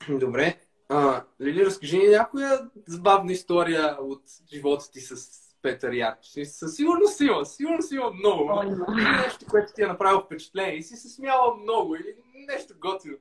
[0.21, 0.59] Добре.
[0.89, 5.15] А, Лили, разкажи ни някоя забавна история от живота ти с
[5.63, 6.45] Петър Ярче.
[6.45, 8.51] Със сигурност има, сигурно си има много.
[8.53, 8.63] О,
[9.23, 12.15] нещо, което ти е направило впечатление и си се смяла много или
[12.49, 13.17] нещо готино.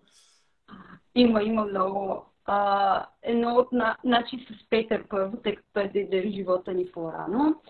[1.15, 2.25] Има, има много.
[2.47, 3.67] А, едно от,
[4.03, 7.61] значи с Петър първо, тъй като той дойде в живота ни по-рано.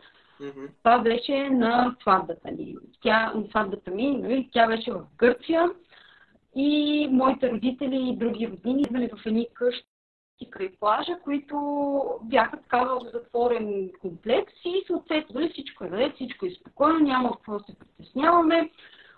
[0.42, 0.70] Mm-hmm.
[0.78, 2.76] Това беше на сватбата ни.
[3.02, 5.70] Тя, на сватбата ми, нали, тя беше в Гърция
[6.56, 9.88] и моите родители и други родини идвали в едни къщи
[10.52, 16.52] край плажа, които бяха такава затворен комплекс и съответно дали всичко е наред, всичко е
[16.52, 18.70] спокойно, няма какво да се притесняваме.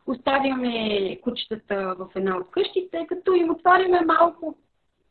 [0.07, 4.57] Оставяме кучетата в една от къщите, като им отваряме малко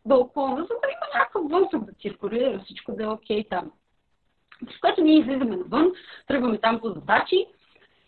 [0.08, 3.72] балкона, за да има някакъв въздух да циркулира, всичко да е окей okay там.
[4.76, 5.92] С което ние излизаме навън,
[6.26, 7.46] тръгваме там по задачи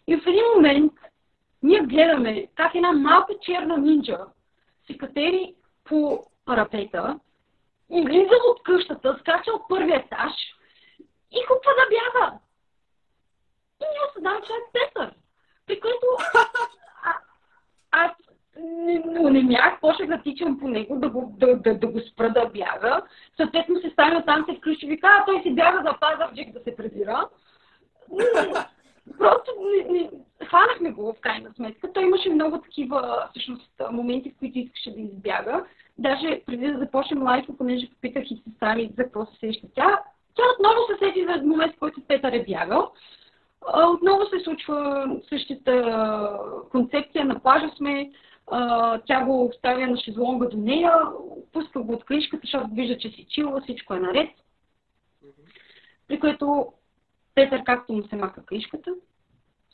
[0.07, 0.93] и в един момент
[1.63, 4.19] ние гледаме как една малка черна нинджа
[4.87, 7.21] се катери по парапета
[7.91, 10.33] влиза от къщата, скача от първия етаж
[11.31, 12.39] и хупва да бяга.
[13.81, 15.15] И ние осъзнаваме, че е Петър.
[15.67, 16.07] При което
[17.91, 18.13] аз
[18.61, 22.31] не, не мях, почнах да тичам по него, да го, да, да, да го спра
[22.31, 23.03] да бяга.
[23.37, 26.61] Съответно се ставя там, се включи и вика, а той си бяга за Пазарджик да
[26.61, 27.29] се презира.
[29.19, 30.11] Просто не, не,
[30.47, 31.93] хванахме го в крайна сметка.
[31.93, 35.65] Той имаше много такива всъщност, моменти, в които искаше да избяга.
[35.99, 40.01] Даже преди да започнем лайфа, понеже попитах и се сами за какво се сеща тя,
[40.35, 42.93] тя отново се сети за момент, в който Петър е бягал.
[43.95, 46.39] Отново се случва същата
[46.71, 47.25] концепция.
[47.25, 48.11] На плажа сме,
[49.07, 50.93] тя го оставя на шезлонга до нея,
[51.53, 54.31] пуска го от кришката, защото вижда, че си чила, всичко е наред.
[56.09, 56.73] При което
[57.35, 58.95] Петър, както му се мака кришката,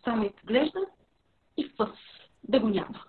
[0.05, 0.79] само и поглежда
[1.57, 1.91] и фъс,
[2.45, 3.05] да го няма.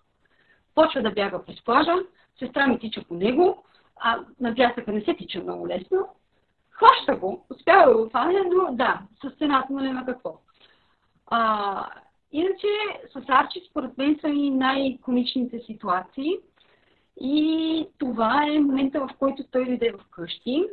[0.76, 1.93] Почва да бяга през плажа,
[2.39, 3.63] сестра ми тича по него,
[3.95, 6.07] а на пясъка не се тича много лесно.
[6.70, 10.39] Хваща го, успява да го фане, но да, с цената нали на какво.
[11.26, 11.89] А,
[12.32, 12.67] иначе
[13.13, 16.38] с Арчи според мен са и най-комичните ситуации.
[17.21, 20.65] И това е момента, в който той дойде вкъщи.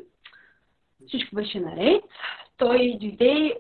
[1.09, 2.05] Всичко беше наред.
[2.57, 3.59] Той дойде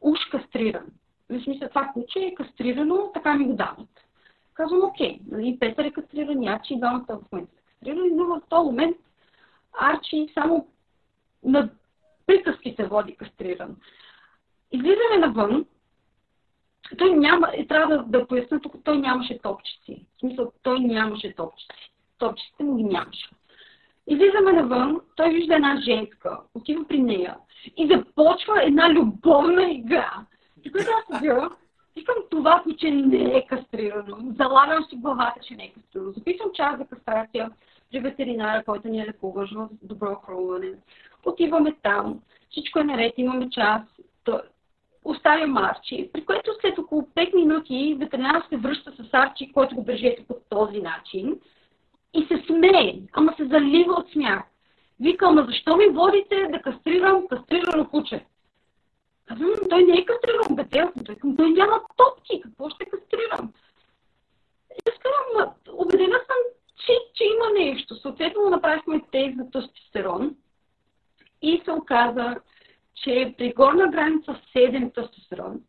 [0.00, 0.86] уж кастриран.
[1.30, 3.88] В смисъл, това куче е кастрирано, така ми го дават.
[4.54, 8.42] Казвам, окей, нали, Петър е кастриран, Арчи и двамата в момента са кастрирани, но в
[8.48, 8.96] този момент
[9.80, 10.66] Арчи само
[11.44, 11.70] на
[12.26, 13.76] приказки се води кастриран.
[14.72, 15.66] Излизаме навън,
[16.96, 20.06] той няма, е, трябва да, да поясня, тук той нямаше топчици.
[20.16, 21.92] В смисъл, той нямаше топчици.
[22.18, 23.28] Топчиците му ги нямаше.
[24.06, 27.36] Излизаме навън, той вижда една женска, отива при нея
[27.76, 30.12] и започва една любовна игра.
[30.64, 31.50] И когато аз седя,
[31.96, 34.16] викам това куче не е кастрирано.
[34.36, 36.12] Залагам си главата, че не е кастрирано.
[36.12, 37.50] Записвам час за кастрация
[37.90, 40.72] при ветеринара, който ни е лекуваш в добро хрумване.
[41.26, 42.20] Отиваме там,
[42.50, 43.82] всичко е наред, имаме час.
[45.04, 49.84] Оставям Арчи, при което след около 5 минути ветеринар се връща с Арчи, който го
[49.84, 51.40] държете по този начин
[52.14, 54.42] и се смее, ама се залива от смях.
[55.00, 58.24] Вика, ама защо ми водите да кастрирам кастрирано куче?
[59.26, 63.52] Казвам, той не е кастриран, бе, той, той няма топки, какво ще кастрирам?
[64.70, 66.36] И аз казвам, убедена съм,
[66.86, 67.96] че, че има нещо.
[67.96, 70.36] Съответно направихме тест за тестостерон
[71.42, 72.36] и се оказа,
[72.94, 75.60] че при горна граница 7 тестостерон,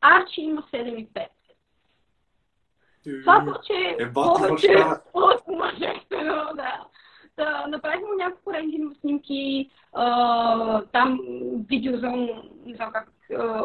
[0.00, 1.26] Арчи има 7,5.
[3.22, 4.76] Това, че е повече
[5.14, 6.84] от мъжествено, да.
[7.36, 7.66] да.
[7.68, 11.20] Направихме няколко рентгенови снимки, а, там
[11.68, 12.08] видео за,
[12.66, 13.08] не знам как,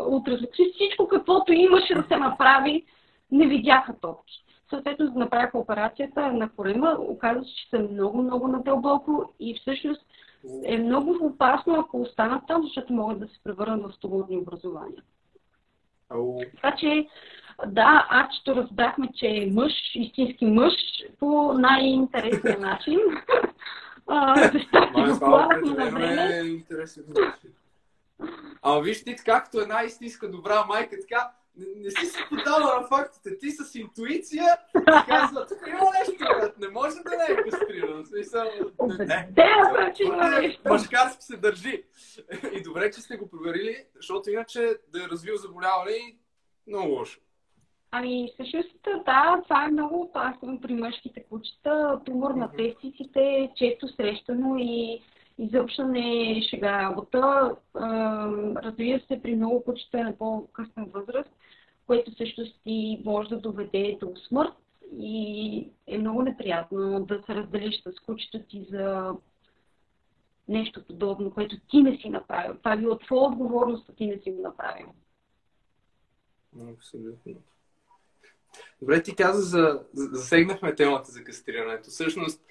[0.08, 2.86] ултразвук, всичко каквото имаше да се направи,
[3.32, 4.44] не видяха топки.
[4.70, 10.06] Съответно, направиха операцията на корема, оказа се, че са много, много надълбоко и всъщност
[10.64, 15.04] е много опасно, ако останат там, защото могат да се превърнат в стомодни образования.
[16.56, 17.08] Така че
[17.68, 20.74] да, Арчето разбрахме, че е мъж, истински мъж,
[21.20, 23.00] по най-интересния начин.
[24.54, 26.64] Защото го на време.
[28.62, 32.88] Ама виж ти, както една истинска добра майка, така не, не си се подава на
[32.88, 33.38] фактите.
[33.38, 34.46] Ти с интуиция
[35.08, 36.60] казва, тук има нещо, брат.
[36.60, 38.06] Не може да не е кастриран.
[38.06, 38.44] Смисъл,
[39.00, 40.58] не, не.
[40.70, 41.84] Мъжкарски се държи.
[42.54, 44.60] И добре, че сте го проверили, защото иначе
[44.94, 46.16] да е развил заболяване
[46.68, 47.20] много лошо.
[47.92, 48.70] Ами, всъщност,
[49.06, 52.02] да, това е много опасно при мъжките кучета.
[52.06, 55.02] Тумор на тестиците е често срещано и
[55.38, 57.56] изобщо не е шега работа.
[58.64, 61.30] Развива се при много кучета на по-късна възраст,
[61.88, 64.54] което всъщност и може да доведе до смърт
[64.98, 69.14] и е много неприятно да се разделиш с кучето ти за
[70.48, 72.56] нещо подобно, което ти не си направил.
[72.58, 74.88] Това е било твоя отговорност, а ти не си го направил.
[76.74, 77.36] Абсолютно.
[78.82, 79.84] Добре, ти каза за...
[79.94, 81.90] Засегнахме темата за кастрирането.
[81.90, 82.46] Всъщност,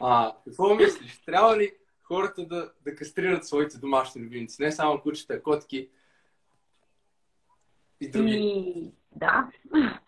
[0.00, 1.22] а, какво мислиш?
[1.26, 1.72] Трябва ли
[2.02, 4.62] хората да, да кастрират своите домашни любимци?
[4.62, 5.88] Не само кучета, а котки
[8.02, 8.32] и други.
[8.32, 9.48] И, да.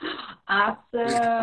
[0.46, 0.78] Аз...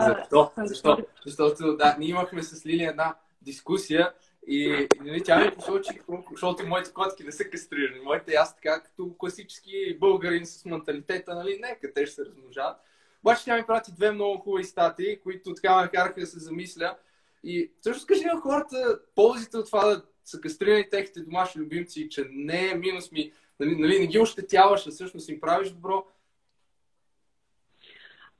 [0.07, 0.51] Защо?
[0.57, 0.97] Защо?
[1.25, 4.13] Защото, да, ние имахме с Лили една дискусия
[4.47, 7.99] и нали, тя ми посочи, защото моите котки не са кастрирани.
[8.03, 12.77] Моите аз така, като класически българин с менталитета, нали, нека те ще се размножават.
[13.23, 16.95] Обаче тя ми прати две много хубави статии, които така ме караха да се замисля.
[17.43, 22.25] И също кажи на хората ползите от това да са кастрирани техните домашни любимци, че
[22.31, 26.05] не е минус ми, нали, нали не ги ощетяваш, а всъщност им правиш добро.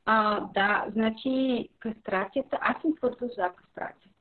[0.06, 4.12] А, да, значи кастрацията, аз съм твърдо за кастрация.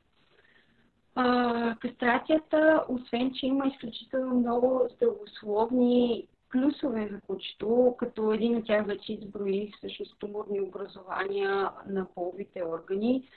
[1.14, 8.86] А, кастрацията, освен че има изключително много здравословни плюсове за кучето, като един от тях
[8.86, 13.28] вече изброих всъщност туморни образования на половите органи.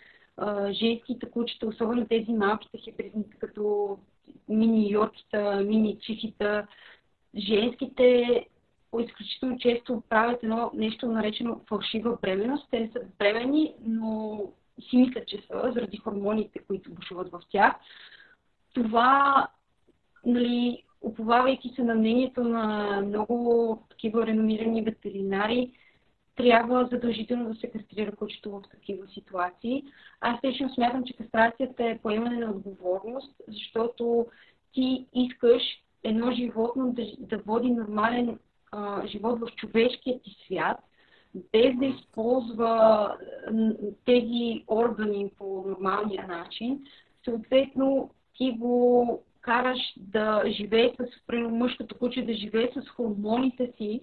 [0.72, 3.98] Женските кучета, особено тези малките хибридните, като
[4.50, 6.68] мини йорките, мини чифита,
[7.38, 8.46] женските
[9.00, 12.68] изключително често правят едно нещо наречено фалшива бременност.
[12.72, 14.42] Те са бремени, но
[14.90, 17.74] си мислят, че са, заради хормоните, които бушуват в тях.
[18.74, 19.48] Това,
[20.26, 25.72] нали, уповавайки се на мнението на много такива реномирани ветеринари,
[26.36, 29.84] трябва задължително да се кастрира кучето в такива ситуации.
[30.22, 34.26] Аз лично смятам, че кастрацията е поемане на отговорност, защото
[34.74, 35.64] ти искаш
[36.04, 38.40] едно животно да, да води нормален
[38.74, 40.78] а, живот в човешкия ти свят,
[41.52, 43.18] без да използва
[44.06, 46.86] тези органи по нормалния начин,
[47.26, 54.02] съответно ти го караш да живее с, примерно мъжкото куче да живее с хормоните си,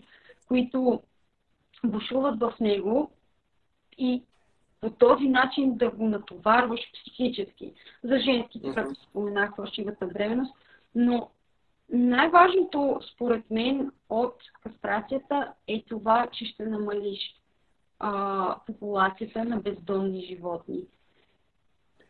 [0.48, 1.02] които
[1.84, 3.10] бушуват в него
[3.98, 4.22] и
[4.80, 7.72] по този начин да го натоварваш психически.
[8.04, 8.74] За женските, uh-huh.
[8.74, 10.54] както споменах, фалшивата бременност.
[10.94, 11.30] Но
[11.92, 17.36] най-важното, според мен, от кастрацията е това, че ще намалиш
[17.98, 20.84] а, популацията на бездомни животни.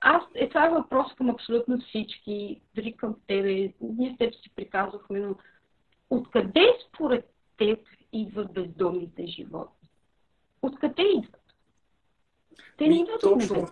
[0.01, 3.72] Аз, е това е въпрос към абсолютно всички, дори към тебе.
[3.81, 5.35] Ние с теб си приказвахме, но
[6.11, 7.78] откъде според теб
[8.12, 9.89] идват бездомните животни?
[10.62, 11.55] Откъде идват?
[12.78, 13.66] Те не идват точно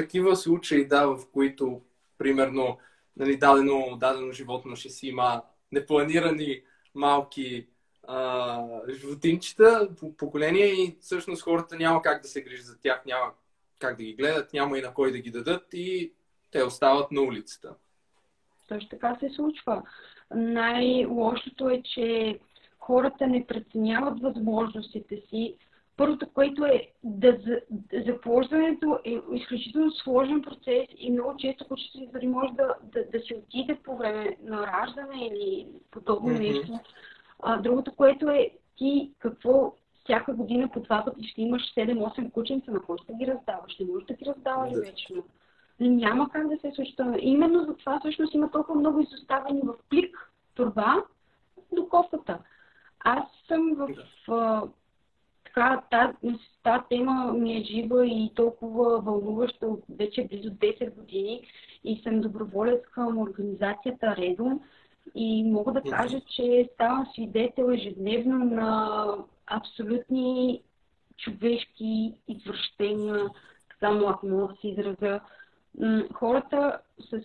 [0.00, 1.80] такива случаи, да, в които,
[2.18, 2.78] примерно,
[3.16, 5.42] нали, дадено, дадено животно ще си има
[5.72, 6.62] непланирани
[6.94, 7.66] малки
[8.02, 9.88] а, животинчета,
[10.18, 13.32] поколения и всъщност хората няма как да се грижат за тях, няма
[13.78, 16.12] как да ги гледат, няма и на кой да ги дадат и
[16.50, 17.74] те остават на улицата.
[18.68, 19.82] Точно така се случва.
[20.34, 22.38] Най-лошото е, че
[22.78, 25.56] хората не преценяват възможностите си.
[25.96, 27.38] Първото, което е да
[28.06, 33.34] заплождането е изключително сложен процес и много често кучето дори може да, да, да си
[33.34, 36.58] отиде по време на раждане или подобно mm-hmm.
[36.58, 36.80] нещо.
[37.42, 39.72] А, другото, което е ти какво
[40.04, 43.78] всяка година по два пъти ще имаш 7-8 кученца, на кой ще ги раздаваш?
[43.78, 44.80] Не можеш да ги раздаваш да.
[44.80, 45.24] вечно.
[45.80, 46.94] Няма как да се случи.
[47.18, 51.04] Именно за това всъщност има толкова много изоставени в плик това
[51.72, 52.38] до кофата.
[53.00, 53.88] Аз съм в...
[54.28, 54.62] А,
[55.56, 55.82] така,
[56.62, 61.40] тази, тема ми е жива и толкова вълнуваща от вече близо 10 години
[61.84, 64.60] и съм доброволец към организацията Редом
[65.14, 69.08] и мога да кажа, че ставам свидетел ежедневно на
[69.46, 70.62] абсолютни
[71.16, 73.26] човешки извръщения,
[73.80, 75.20] само ако мога да се изразя.
[76.12, 77.20] Хората с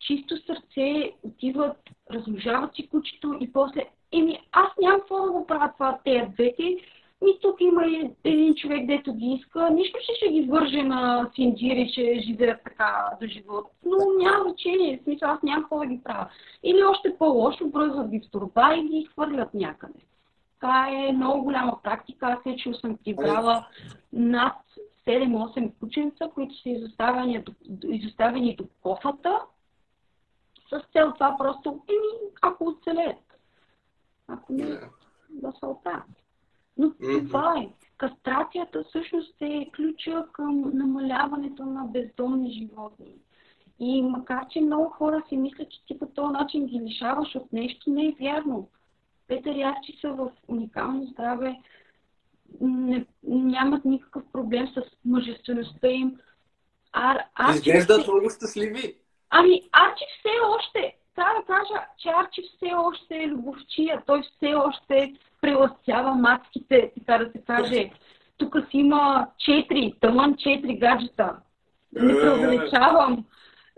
[0.00, 1.76] чисто сърце отиват,
[2.10, 6.76] размножават си кучето и после, еми аз нямам какво да го правя това, тези двете,
[7.26, 7.84] и тук има
[8.24, 9.70] един човек, дето ги иска.
[9.70, 13.66] Нищо ще, ще ги върже на синдири, че живеят така до живот.
[13.84, 14.98] Но няма значение.
[14.98, 16.28] В смисъл, аз нямам какво да ги правя.
[16.62, 19.98] Или още по-лошо, бръзват ги в турба и ги хвърлят някъде.
[20.60, 22.26] Това е много голяма практика.
[22.26, 23.66] Аз вече съм ти брала
[24.12, 24.56] над
[25.06, 27.52] 7-8 кученца, които са изоставени до,
[27.88, 29.40] изоставени до кофата,
[30.70, 33.18] с цел това просто, еми, ако оцелеят.
[34.28, 34.64] Ако не,
[35.30, 36.21] да се оправят.
[36.76, 37.26] Но mm-hmm.
[37.26, 37.68] това е.
[37.96, 43.14] Кастрацията всъщност е ключа към намаляването на бездомни животни.
[43.78, 47.52] И макар, че много хора си мислят, че ти по този начин ги лишаваш от
[47.52, 48.68] нещо, не е вярно.
[49.28, 51.60] Петър Ярчи са в уникално здраве,
[52.60, 56.16] не, нямат никакъв проблем с мъжествеността им.
[56.92, 58.96] А, Арчи Изглеждат много щастливи.
[59.30, 64.54] Ами, Арчи все още, трябва да кажа, че Арчи все още е любовчия, той все
[64.54, 67.90] още прелъстява маските, така да се каже.
[68.36, 71.36] Тук си има четири, тъмън четири гаджета.
[71.92, 73.24] Не преувеличавам.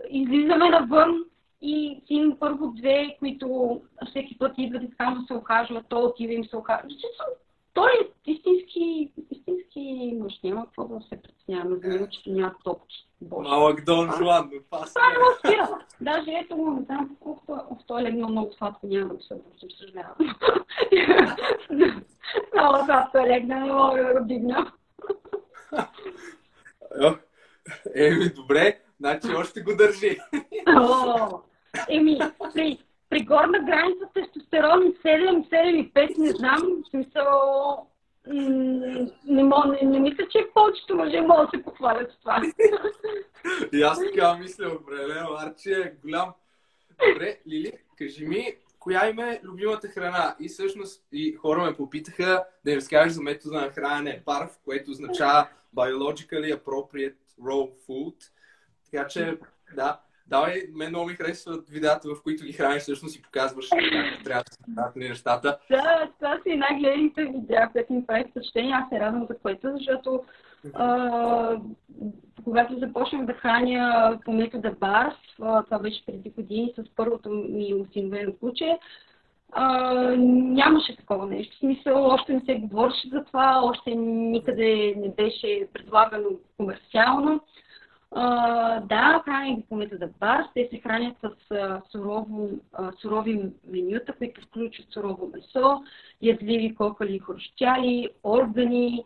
[0.09, 1.23] Излизаме навън
[1.61, 6.33] и си имам първо две, които всеки път идват и да се охажват, то отива
[6.33, 6.89] им се охажва.
[7.75, 10.39] Той е истински, истински мъж.
[10.43, 13.07] Няма какво да се притесняваме за него, че няма топки.
[13.21, 13.49] Боже.
[13.49, 15.57] Малък Дон Жуан, но това Това е
[16.01, 19.35] Даже ето му, не знам колко в той е легнал много сладко, няма да се
[19.35, 20.15] бързо, съжалявам.
[22.53, 24.71] Много сладко е легнал, не мога да го дигна.
[27.95, 30.17] Еми, добре, значи още го държи.
[31.89, 32.19] Еми,
[32.53, 37.87] при, при горна граница тестостерон 7, 7 и 5, не знам, смисъл
[38.27, 42.41] не, мога, не, не мисля, че повечето мъже могат да се похвалят с това.
[43.73, 45.29] И аз така мисля, определено.
[45.37, 46.33] Арчи е голям.
[47.09, 50.35] Добре, Лили, кажи ми, коя им е любимата храна?
[50.39, 54.91] И всъщност и хора ме попитаха да им разкажеш за метода на хранене BARF, което
[54.91, 58.15] означава Biologically Appropriate Raw Food.
[58.91, 59.37] Така че,
[59.75, 64.23] да, давай, мен много ми харесват видеята, в които ги храниш всъщност и показваш как
[64.23, 65.57] трябва да се правят нещата.
[65.69, 68.73] Да, това си най-гледаните видеа, които ми прави впечатление.
[68.73, 70.23] Аз се радвам за което, защото
[70.73, 71.57] а,
[72.43, 78.33] когато започнах да храня по метода БАРС, това беше преди години с първото ми усиновено
[78.39, 78.77] куче,
[79.51, 81.55] а, нямаше такова нещо.
[81.55, 87.41] В смисъл, още не се говореше за това, още никъде не беше предлагано комерциално.
[88.17, 90.45] А, да, храним ги по метода БАРС.
[90.53, 95.83] Те се хранят с а, сурово, а, сурови менюта, които включват сурово месо,
[96.21, 99.03] ядливи кокали и хрущяли, органи,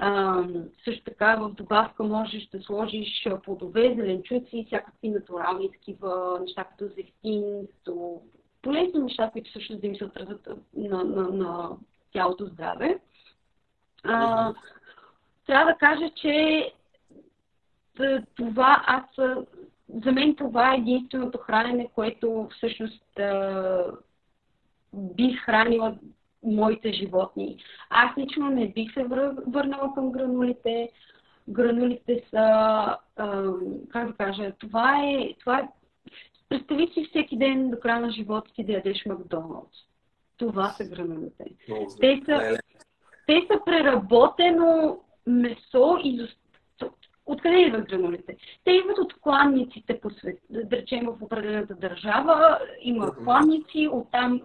[0.00, 0.42] а,
[0.84, 7.68] също така в добавка можеш да сложиш плодове, зеленчуци, всякакви натурални такива неща, като зехтин,
[7.84, 8.22] то
[8.62, 11.70] полезни неща, които също да им се отразят на, на, на
[12.12, 12.98] тялото здраве.
[14.04, 14.54] А,
[15.46, 16.72] трябва да кажа, че
[18.36, 19.04] това аз
[20.04, 23.84] за мен това е единственото хранене, което всъщност а,
[24.94, 25.96] бих хранила
[26.42, 27.56] моите животни.
[27.90, 29.04] Аз лично не бих се
[29.46, 30.90] върнала към гранулите.
[31.48, 32.36] Гранулите са,
[33.16, 33.52] а,
[33.88, 35.68] как да кажа, това е, това е
[36.48, 39.76] Представи си всеки ден до края на живота си да ядеш Макдоналдс.
[40.36, 41.44] Това са гранулите.
[42.00, 42.58] Те са,
[43.26, 46.28] те са преработено месо и
[47.26, 48.36] Откъде идват гранулите?
[48.64, 50.38] Те идват от кланниците по свет.
[50.50, 54.40] Да речем в определената държава има кланници, оттам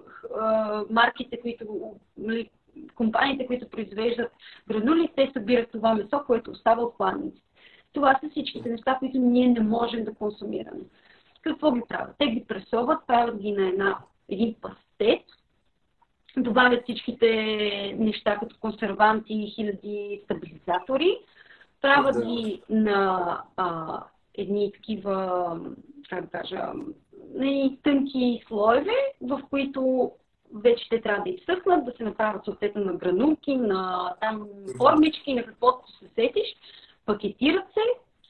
[0.89, 1.65] марките, които,
[2.17, 2.49] нали,
[2.95, 4.31] компаниите, които произвеждат
[4.67, 7.47] гранули, те събират това месо, което остава от кланниците.
[7.93, 10.83] Това са всичките неща, които ние не можем да консумираме.
[11.41, 12.15] Какво ги правят?
[12.17, 13.97] Те ги пресоват, правят ги на една,
[14.29, 15.21] един пастет,
[16.37, 17.27] добавят всичките
[17.97, 21.17] неща като консерванти и хиляди стабилизатори,
[21.81, 23.99] правят ги на а,
[24.33, 25.59] едни такива,
[26.09, 26.71] как да кажа,
[27.35, 30.11] едни тънки слоеве, в които
[30.53, 35.45] вече те трябва да изсъхнат, да се направят съответно на гранулки, на там формички, на
[35.45, 36.55] каквото се сетиш,
[37.05, 37.81] пакетират се,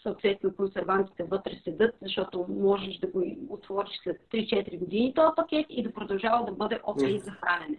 [0.04, 5.84] съответно консервантите вътре седат, защото можеш да го отвориш след 3-4 години този пакет и
[5.84, 7.78] да продължава да бъде окей за хранене.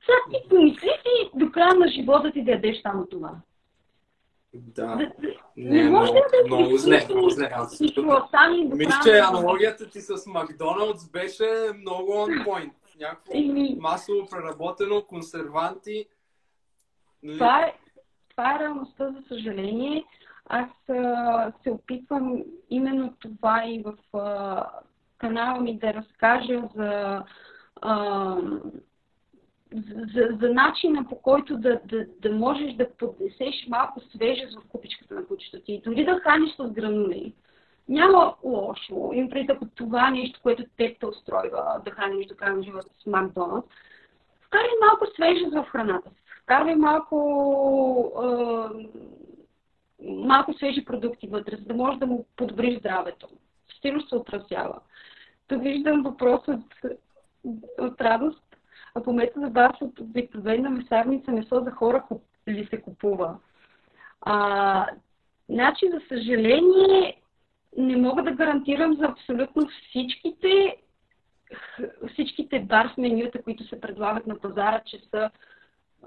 [0.00, 3.30] Сега ти помисли си до края на живота ти да ядеш само това.
[4.54, 4.96] Да.
[5.56, 7.50] Не, не може да много зле, много зле.
[8.74, 11.44] Мисля, че аналогията ти с Макдоналдс беше
[11.78, 12.72] много on point.
[13.00, 13.32] Някакво
[13.80, 16.06] масово преработено, консерванти.
[17.22, 17.38] Нали?
[17.38, 17.74] Това е,
[18.30, 20.04] това е реалността, за съжаление.
[20.46, 24.66] Аз а, се опитвам именно това и в а,
[25.18, 27.22] канала ми да разкажа за
[27.80, 28.36] а,
[30.14, 35.14] за, за начина по който да, да, да можеш да поднесеш малко свежест в купичката
[35.14, 35.82] на кучето ти.
[35.84, 37.32] Дори да храниш с гранули,
[37.88, 39.10] няма лошо.
[39.14, 42.88] Им преди ако това нещо, което те те устройва да храниш до края на живота
[43.02, 43.68] с Макдоналдс,
[44.46, 46.16] вкарай малко свежест в храната си.
[46.42, 47.16] Вкарай малко,
[50.00, 53.28] е, малко свежи продукти вътре, за да можеш да му подобриш здравето.
[53.80, 54.80] Сигурно се отразява.
[55.48, 56.60] Тук виждам въпросът
[57.78, 58.51] от радост
[58.94, 62.04] а по метода БАС от обикновена месарница месо за хора
[62.48, 63.38] ли се купува.
[64.20, 64.86] А,
[65.48, 67.20] значи, за съжаление,
[67.76, 70.76] не мога да гарантирам за абсолютно всичките
[72.12, 75.30] всичките барс менюта, които се предлагат на пазара, че са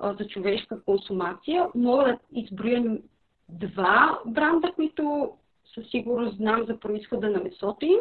[0.03, 1.67] за човешка консумация.
[1.75, 2.97] Мога да изброя
[3.49, 5.31] два бранда, които
[5.73, 7.99] със сигурност знам за происхода на месото им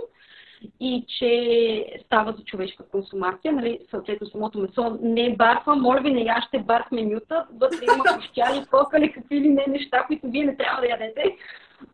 [0.81, 6.11] и че става за човешка консумация, нали, съответно самото месо не е барфа, моля ви
[6.11, 10.57] не яще барф менюта, вътре има кощяли, кокали, какви ли не неща, които вие не
[10.57, 11.37] трябва да ядете.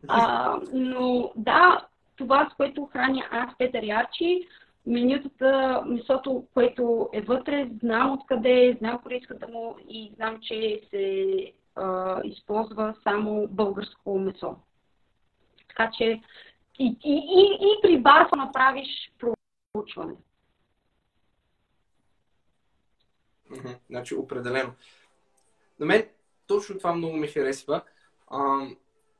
[0.08, 4.46] А, но да, това с което храня аз, Петър Ярчи,
[4.86, 11.26] менютата, месото, което е вътре, знам откъде е, знам происхода му и знам, че се
[11.76, 14.56] а, използва само българско месо.
[15.68, 16.20] Така че
[16.80, 19.12] и, и, и, и при Барфа направиш
[19.72, 20.14] проучване.
[23.90, 24.72] Значи, определено.
[25.80, 26.08] На мен
[26.46, 27.82] точно това много ми харесва.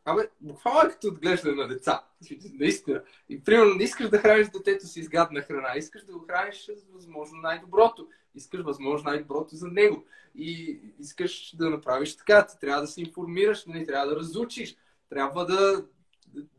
[0.05, 2.05] Абе, буквално е като отглеждане на деца.
[2.53, 3.03] Наистина.
[3.29, 6.65] И примерно не искаш да храниш детето си с гадна храна, искаш да го храниш
[6.65, 8.09] с възможно най-доброто.
[8.35, 10.05] Искаш възможно най-доброто за него.
[10.35, 12.47] И искаш да направиш така.
[12.47, 14.77] Ти трябва да се информираш, не трябва да разучиш.
[15.09, 15.85] Трябва да,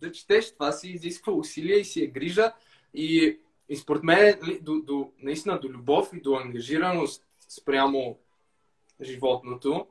[0.01, 0.53] да, четеш.
[0.53, 2.53] Това си изисква усилия и си е грижа.
[2.93, 8.19] И, и според мен, до, до, наистина до любов и до ангажираност спрямо
[9.01, 9.87] животното.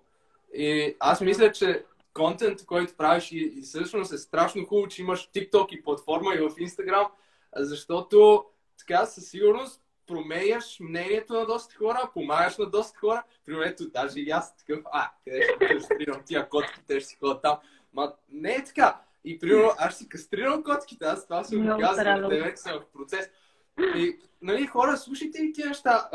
[0.54, 5.30] И аз мисля, че контент, който правиш и, и всъщност е страшно хубаво, че имаш
[5.34, 7.08] TikTok и платформа и в Instagram,
[7.56, 8.44] защото
[8.78, 13.22] така със сигурност променяш мнението на доста хора, помагаш на доста хора.
[13.46, 17.42] Примерно, даже и аз такъв, а, къде ще кастрирам тия котки, те ще си ходят
[17.42, 17.58] там.
[17.92, 19.00] Ма не е така.
[19.24, 22.92] И примерно, аз си кастрирам котките, аз това се го казвам, те вече са в
[22.92, 23.30] процес.
[23.96, 26.08] И, нали, хора, слушайте и тия неща.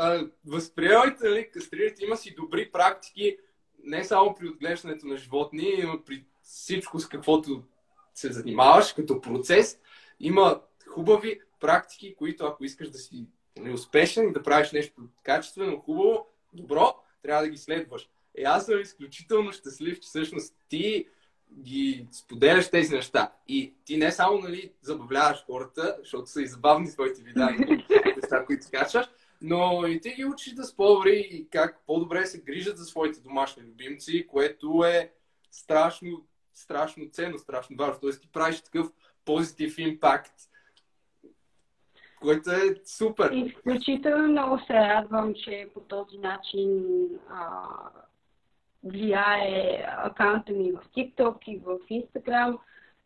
[0.46, 3.36] възприемайте, нали, кастрирайте, има си добри практики,
[3.84, 7.62] не само при отглеждането на животни, но при всичко с каквото
[8.14, 9.80] се занимаваш като процес.
[10.20, 13.26] Има хубави практики, които ако искаш да си
[13.58, 18.08] неуспешен и да правиш нещо качествено, хубаво, добро, трябва да ги следваш.
[18.38, 21.06] Е, аз съм изключително щастлив, че всъщност ти
[21.60, 23.32] ги споделяш тези неща.
[23.48, 27.60] И ти не само нали, забавляваш хората, защото са и забавни своите видеа и
[28.16, 29.06] неща, които качваш,
[29.42, 33.62] но и ти ги учиш да спобри и как по-добре се грижат за своите домашни
[33.62, 35.12] любимци, което е
[35.50, 38.00] страшно, страшно ценно, страшно важно.
[38.00, 38.86] Тоест ти правиш такъв
[39.24, 40.32] позитив импакт,
[42.20, 43.30] което е супер.
[43.32, 46.84] Изключително много се радвам, че по този начин
[47.30, 47.62] а,
[48.86, 52.58] влияе акаунта ми в TikTok и в Instagram.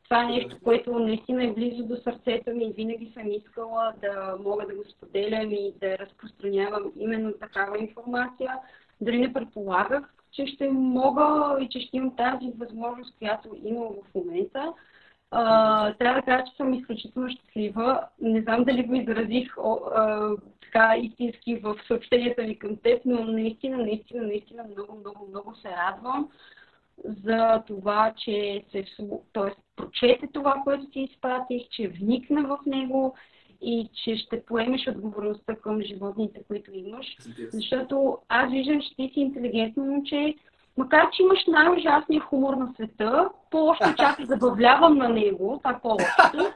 [0.05, 4.37] Това е нещо, което наистина е близо до сърцето ми и винаги съм искала да
[4.45, 8.55] мога да го споделям и да разпространявам именно такава информация.
[9.01, 14.15] Дали не предполагах, че ще мога и че ще имам тази възможност, която имам в
[14.15, 14.73] момента.
[15.33, 18.01] Uh, трябва да кажа, че съм изключително щастлива.
[18.21, 20.37] Не знам дали го изразих uh,
[20.73, 25.69] така истински в съобщенията ми към теб, но наистина, наистина, наистина много, много, много се
[25.69, 26.29] радвам
[27.05, 28.85] за това, че се
[29.33, 29.51] т.е.
[29.77, 33.15] прочете това, което ти изпратих, че вникна в него
[33.63, 37.07] и че ще поемеш отговорността към животните, които имаш.
[37.53, 40.35] Защото аз виждам, че ти си интелигентно момче,
[40.77, 46.53] макар че имаш най-ужасния хумор на света, по-още чак забавлявам на него, това е по-лошото.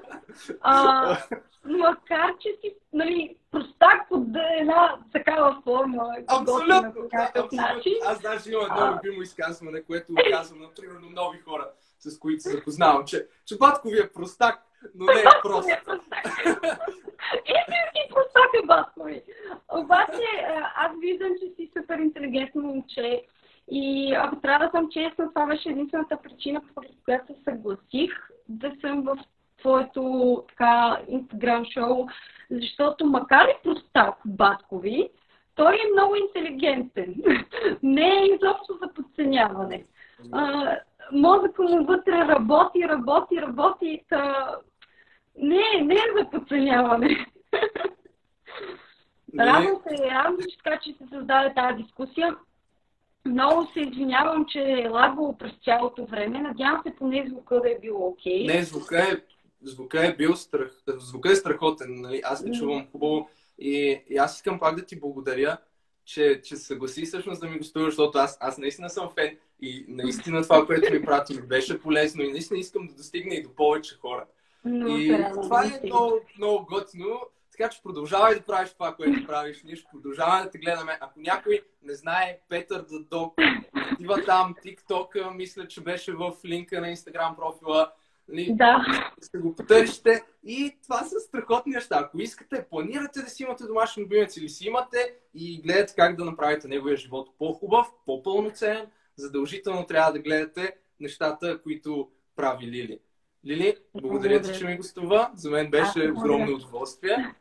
[1.65, 4.27] макар че си нали, простак под
[4.61, 6.17] една такава форма.
[6.27, 7.09] Абсолютно!
[7.53, 7.95] Начин.
[8.07, 12.51] Аз даже имам едно любимо изказване, което казвам на примерно нови хора, с които се
[12.51, 14.63] запознавам, че, че батко ви е простак,
[14.95, 15.69] но не е прост.
[17.47, 19.09] Истински простак е батко.
[19.69, 20.27] Обаче
[20.77, 23.27] аз виждам, че си супер интелигентно момче
[23.71, 28.11] и ако трябва да съм честна, това беше единствената причина, по която се съгласих
[28.49, 29.19] да съм в
[29.59, 32.07] твоето така инстаграм шоу,
[32.51, 35.09] защото макар и простак баткови,
[35.55, 37.15] той е много интелигентен.
[37.83, 39.85] Не е изобщо за подценяване.
[41.13, 44.03] мозъка му вътре работи, работи, работи.
[44.09, 44.47] Та...
[45.39, 47.27] Не, не е за подценяване.
[49.39, 52.37] Радвам се, радвам се, така, че се създаде тази дискусия.
[53.27, 56.39] Много се извинявам, че е лагало през цялото време.
[56.39, 58.47] Надявам се поне звука да е бил окей.
[58.47, 58.55] Okay.
[58.55, 59.17] Не, звука е,
[59.63, 62.01] звука е бил страх, звука е страхотен.
[62.01, 62.21] Нали?
[62.25, 63.29] Аз не чувам хубаво.
[63.59, 65.59] И, и аз искам пак да ти благодаря,
[66.05, 70.43] че, че съгласи всъщност да ми гостуваш, защото аз, аз наистина съм фен и наистина
[70.43, 73.99] това, което ми прати, ми беше полезно и наистина искам да достигне и до повече
[73.99, 74.27] хора.
[74.65, 77.21] Но, и това е много, много готино.
[77.59, 79.63] Така че продължавай да правиш това, което правиш.
[79.65, 80.99] Ние ще продължаваме да те гледаме.
[81.01, 83.35] Ако някой не знае Петър Дадок,
[83.93, 87.93] отива там, TikTok, мисля, че беше в линка на Instagram профила.
[88.29, 88.85] Нали, да.
[89.27, 90.23] Ще го потърсите.
[90.45, 91.99] И това са страхотни неща.
[92.01, 96.25] Ако искате, планирате да си имате домашен любимец или си имате и гледате как да
[96.25, 98.87] направите неговия живот по-хубав, по-пълноценен,
[99.17, 102.99] задължително трябва да гледате нещата, които прави Лили.
[103.47, 105.31] Лили, благодаря ти, че ми гостува.
[105.35, 107.35] За мен беше огромно удоволствие.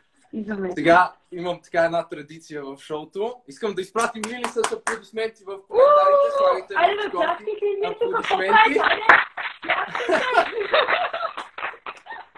[0.76, 3.36] Сега имам така една традиция в шоуто.
[3.48, 6.28] Искам да изпратим Лили с аплодисменти в коментарите.
[6.38, 7.20] Слагайте Айде да
[7.94, 8.80] аплодисменти.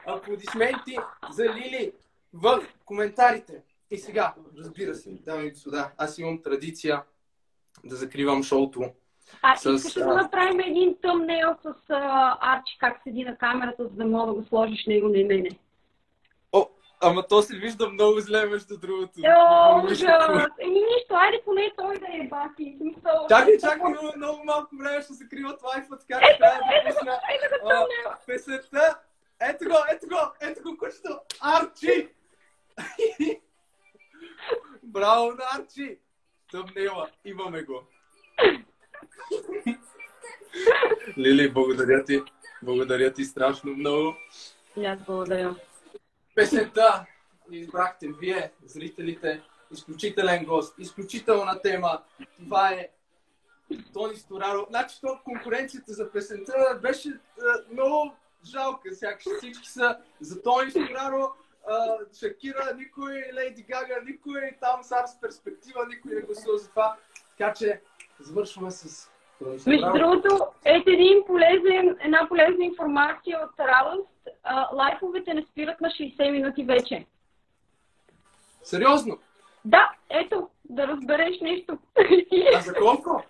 [0.08, 0.98] аплодисменти
[1.32, 1.92] за Лили
[2.34, 3.62] в коментарите.
[3.92, 7.04] И сега, разбира се, дами и господа, аз имам традиция
[7.84, 8.84] да закривам шоуто.
[9.42, 13.90] А, с, искаш да направим един тъмнейл с а, Арчи, как седи на камерата, за
[13.90, 15.50] да мога да го сложиш него на мене?
[17.02, 19.12] Ама то се вижда много зле, между другото.
[19.26, 20.02] О, ужас!
[20.60, 22.76] Еми нищо, айде поне той да е бати.
[22.78, 23.28] Смисъл.
[23.30, 29.00] Чакай, чакай, много, много малко време ще закриват лайфа, така че трябва да пусна песента.
[29.42, 31.20] Ето го, ето го, ето го кучето!
[31.42, 32.10] Арчи!
[34.84, 36.00] Браво на Арчи!
[36.52, 37.84] Тъмнела, имаме го.
[41.18, 42.22] Лили, благодаря ти.
[42.64, 44.16] Благодаря ти страшно много.
[44.78, 45.56] И аз благодаря.
[46.36, 47.06] Песента
[47.52, 49.42] избрахте вие, зрителите.
[49.72, 52.02] Изключителен гост, изключителна тема.
[52.44, 52.90] Това е
[53.94, 54.66] Тони Стораро.
[54.70, 58.16] Значи, то конкуренцията за песента беше а, много
[58.46, 58.96] жалка.
[58.96, 61.32] Сякаш всички са за Тони Стораро,
[61.68, 66.98] а, Шакира, никой, Лейди Гага, никой там с арс перспектива, никой не гласува за това.
[67.38, 67.82] Така че
[68.20, 69.10] завършваме с.
[69.68, 74.10] Между другото, ето един полезен, една полезна информация от радост.
[74.44, 77.06] А, лайфовете не спират на 60 минути вече.
[78.64, 79.18] Сериозно?
[79.66, 81.78] Да, ето, да разбереш нещо.
[82.56, 83.24] А за колко?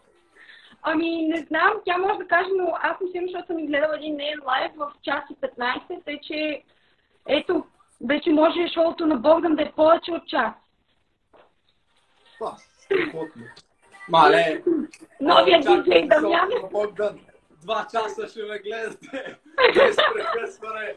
[0.82, 4.16] Ами, не знам, тя може да каже, но аз не съм, защото съм изгледала един
[4.16, 6.64] неен лайв в час и 15, тъй че,
[7.28, 7.66] ето,
[8.08, 10.54] вече може шоуто на Богдан да е повече от час.
[12.38, 13.44] Това, страхотно.
[14.10, 14.64] Мале,
[15.22, 16.50] Новия чакам диджей Дамян.
[16.72, 17.20] Богдан.
[17.62, 19.40] Два часа ще ме гледате.
[19.76, 20.96] Без прекъсване.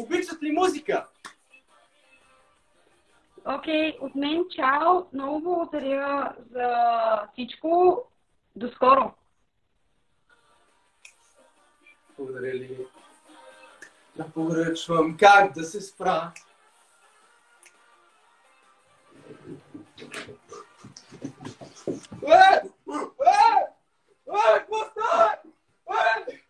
[0.00, 1.06] Обичат ли музика?
[3.44, 5.04] Окей, от мен чао.
[5.12, 6.68] Много благодаря за
[7.32, 8.02] всичко.
[8.56, 9.14] До скоро.
[12.18, 12.86] Благодаря ли?
[14.16, 16.32] Да поръчвам как да се спра.
[21.86, 22.60] Ué!
[22.86, 23.02] Ué!
[24.26, 24.64] Ué!
[24.68, 25.50] Gostou!
[25.88, 26.41] Ué!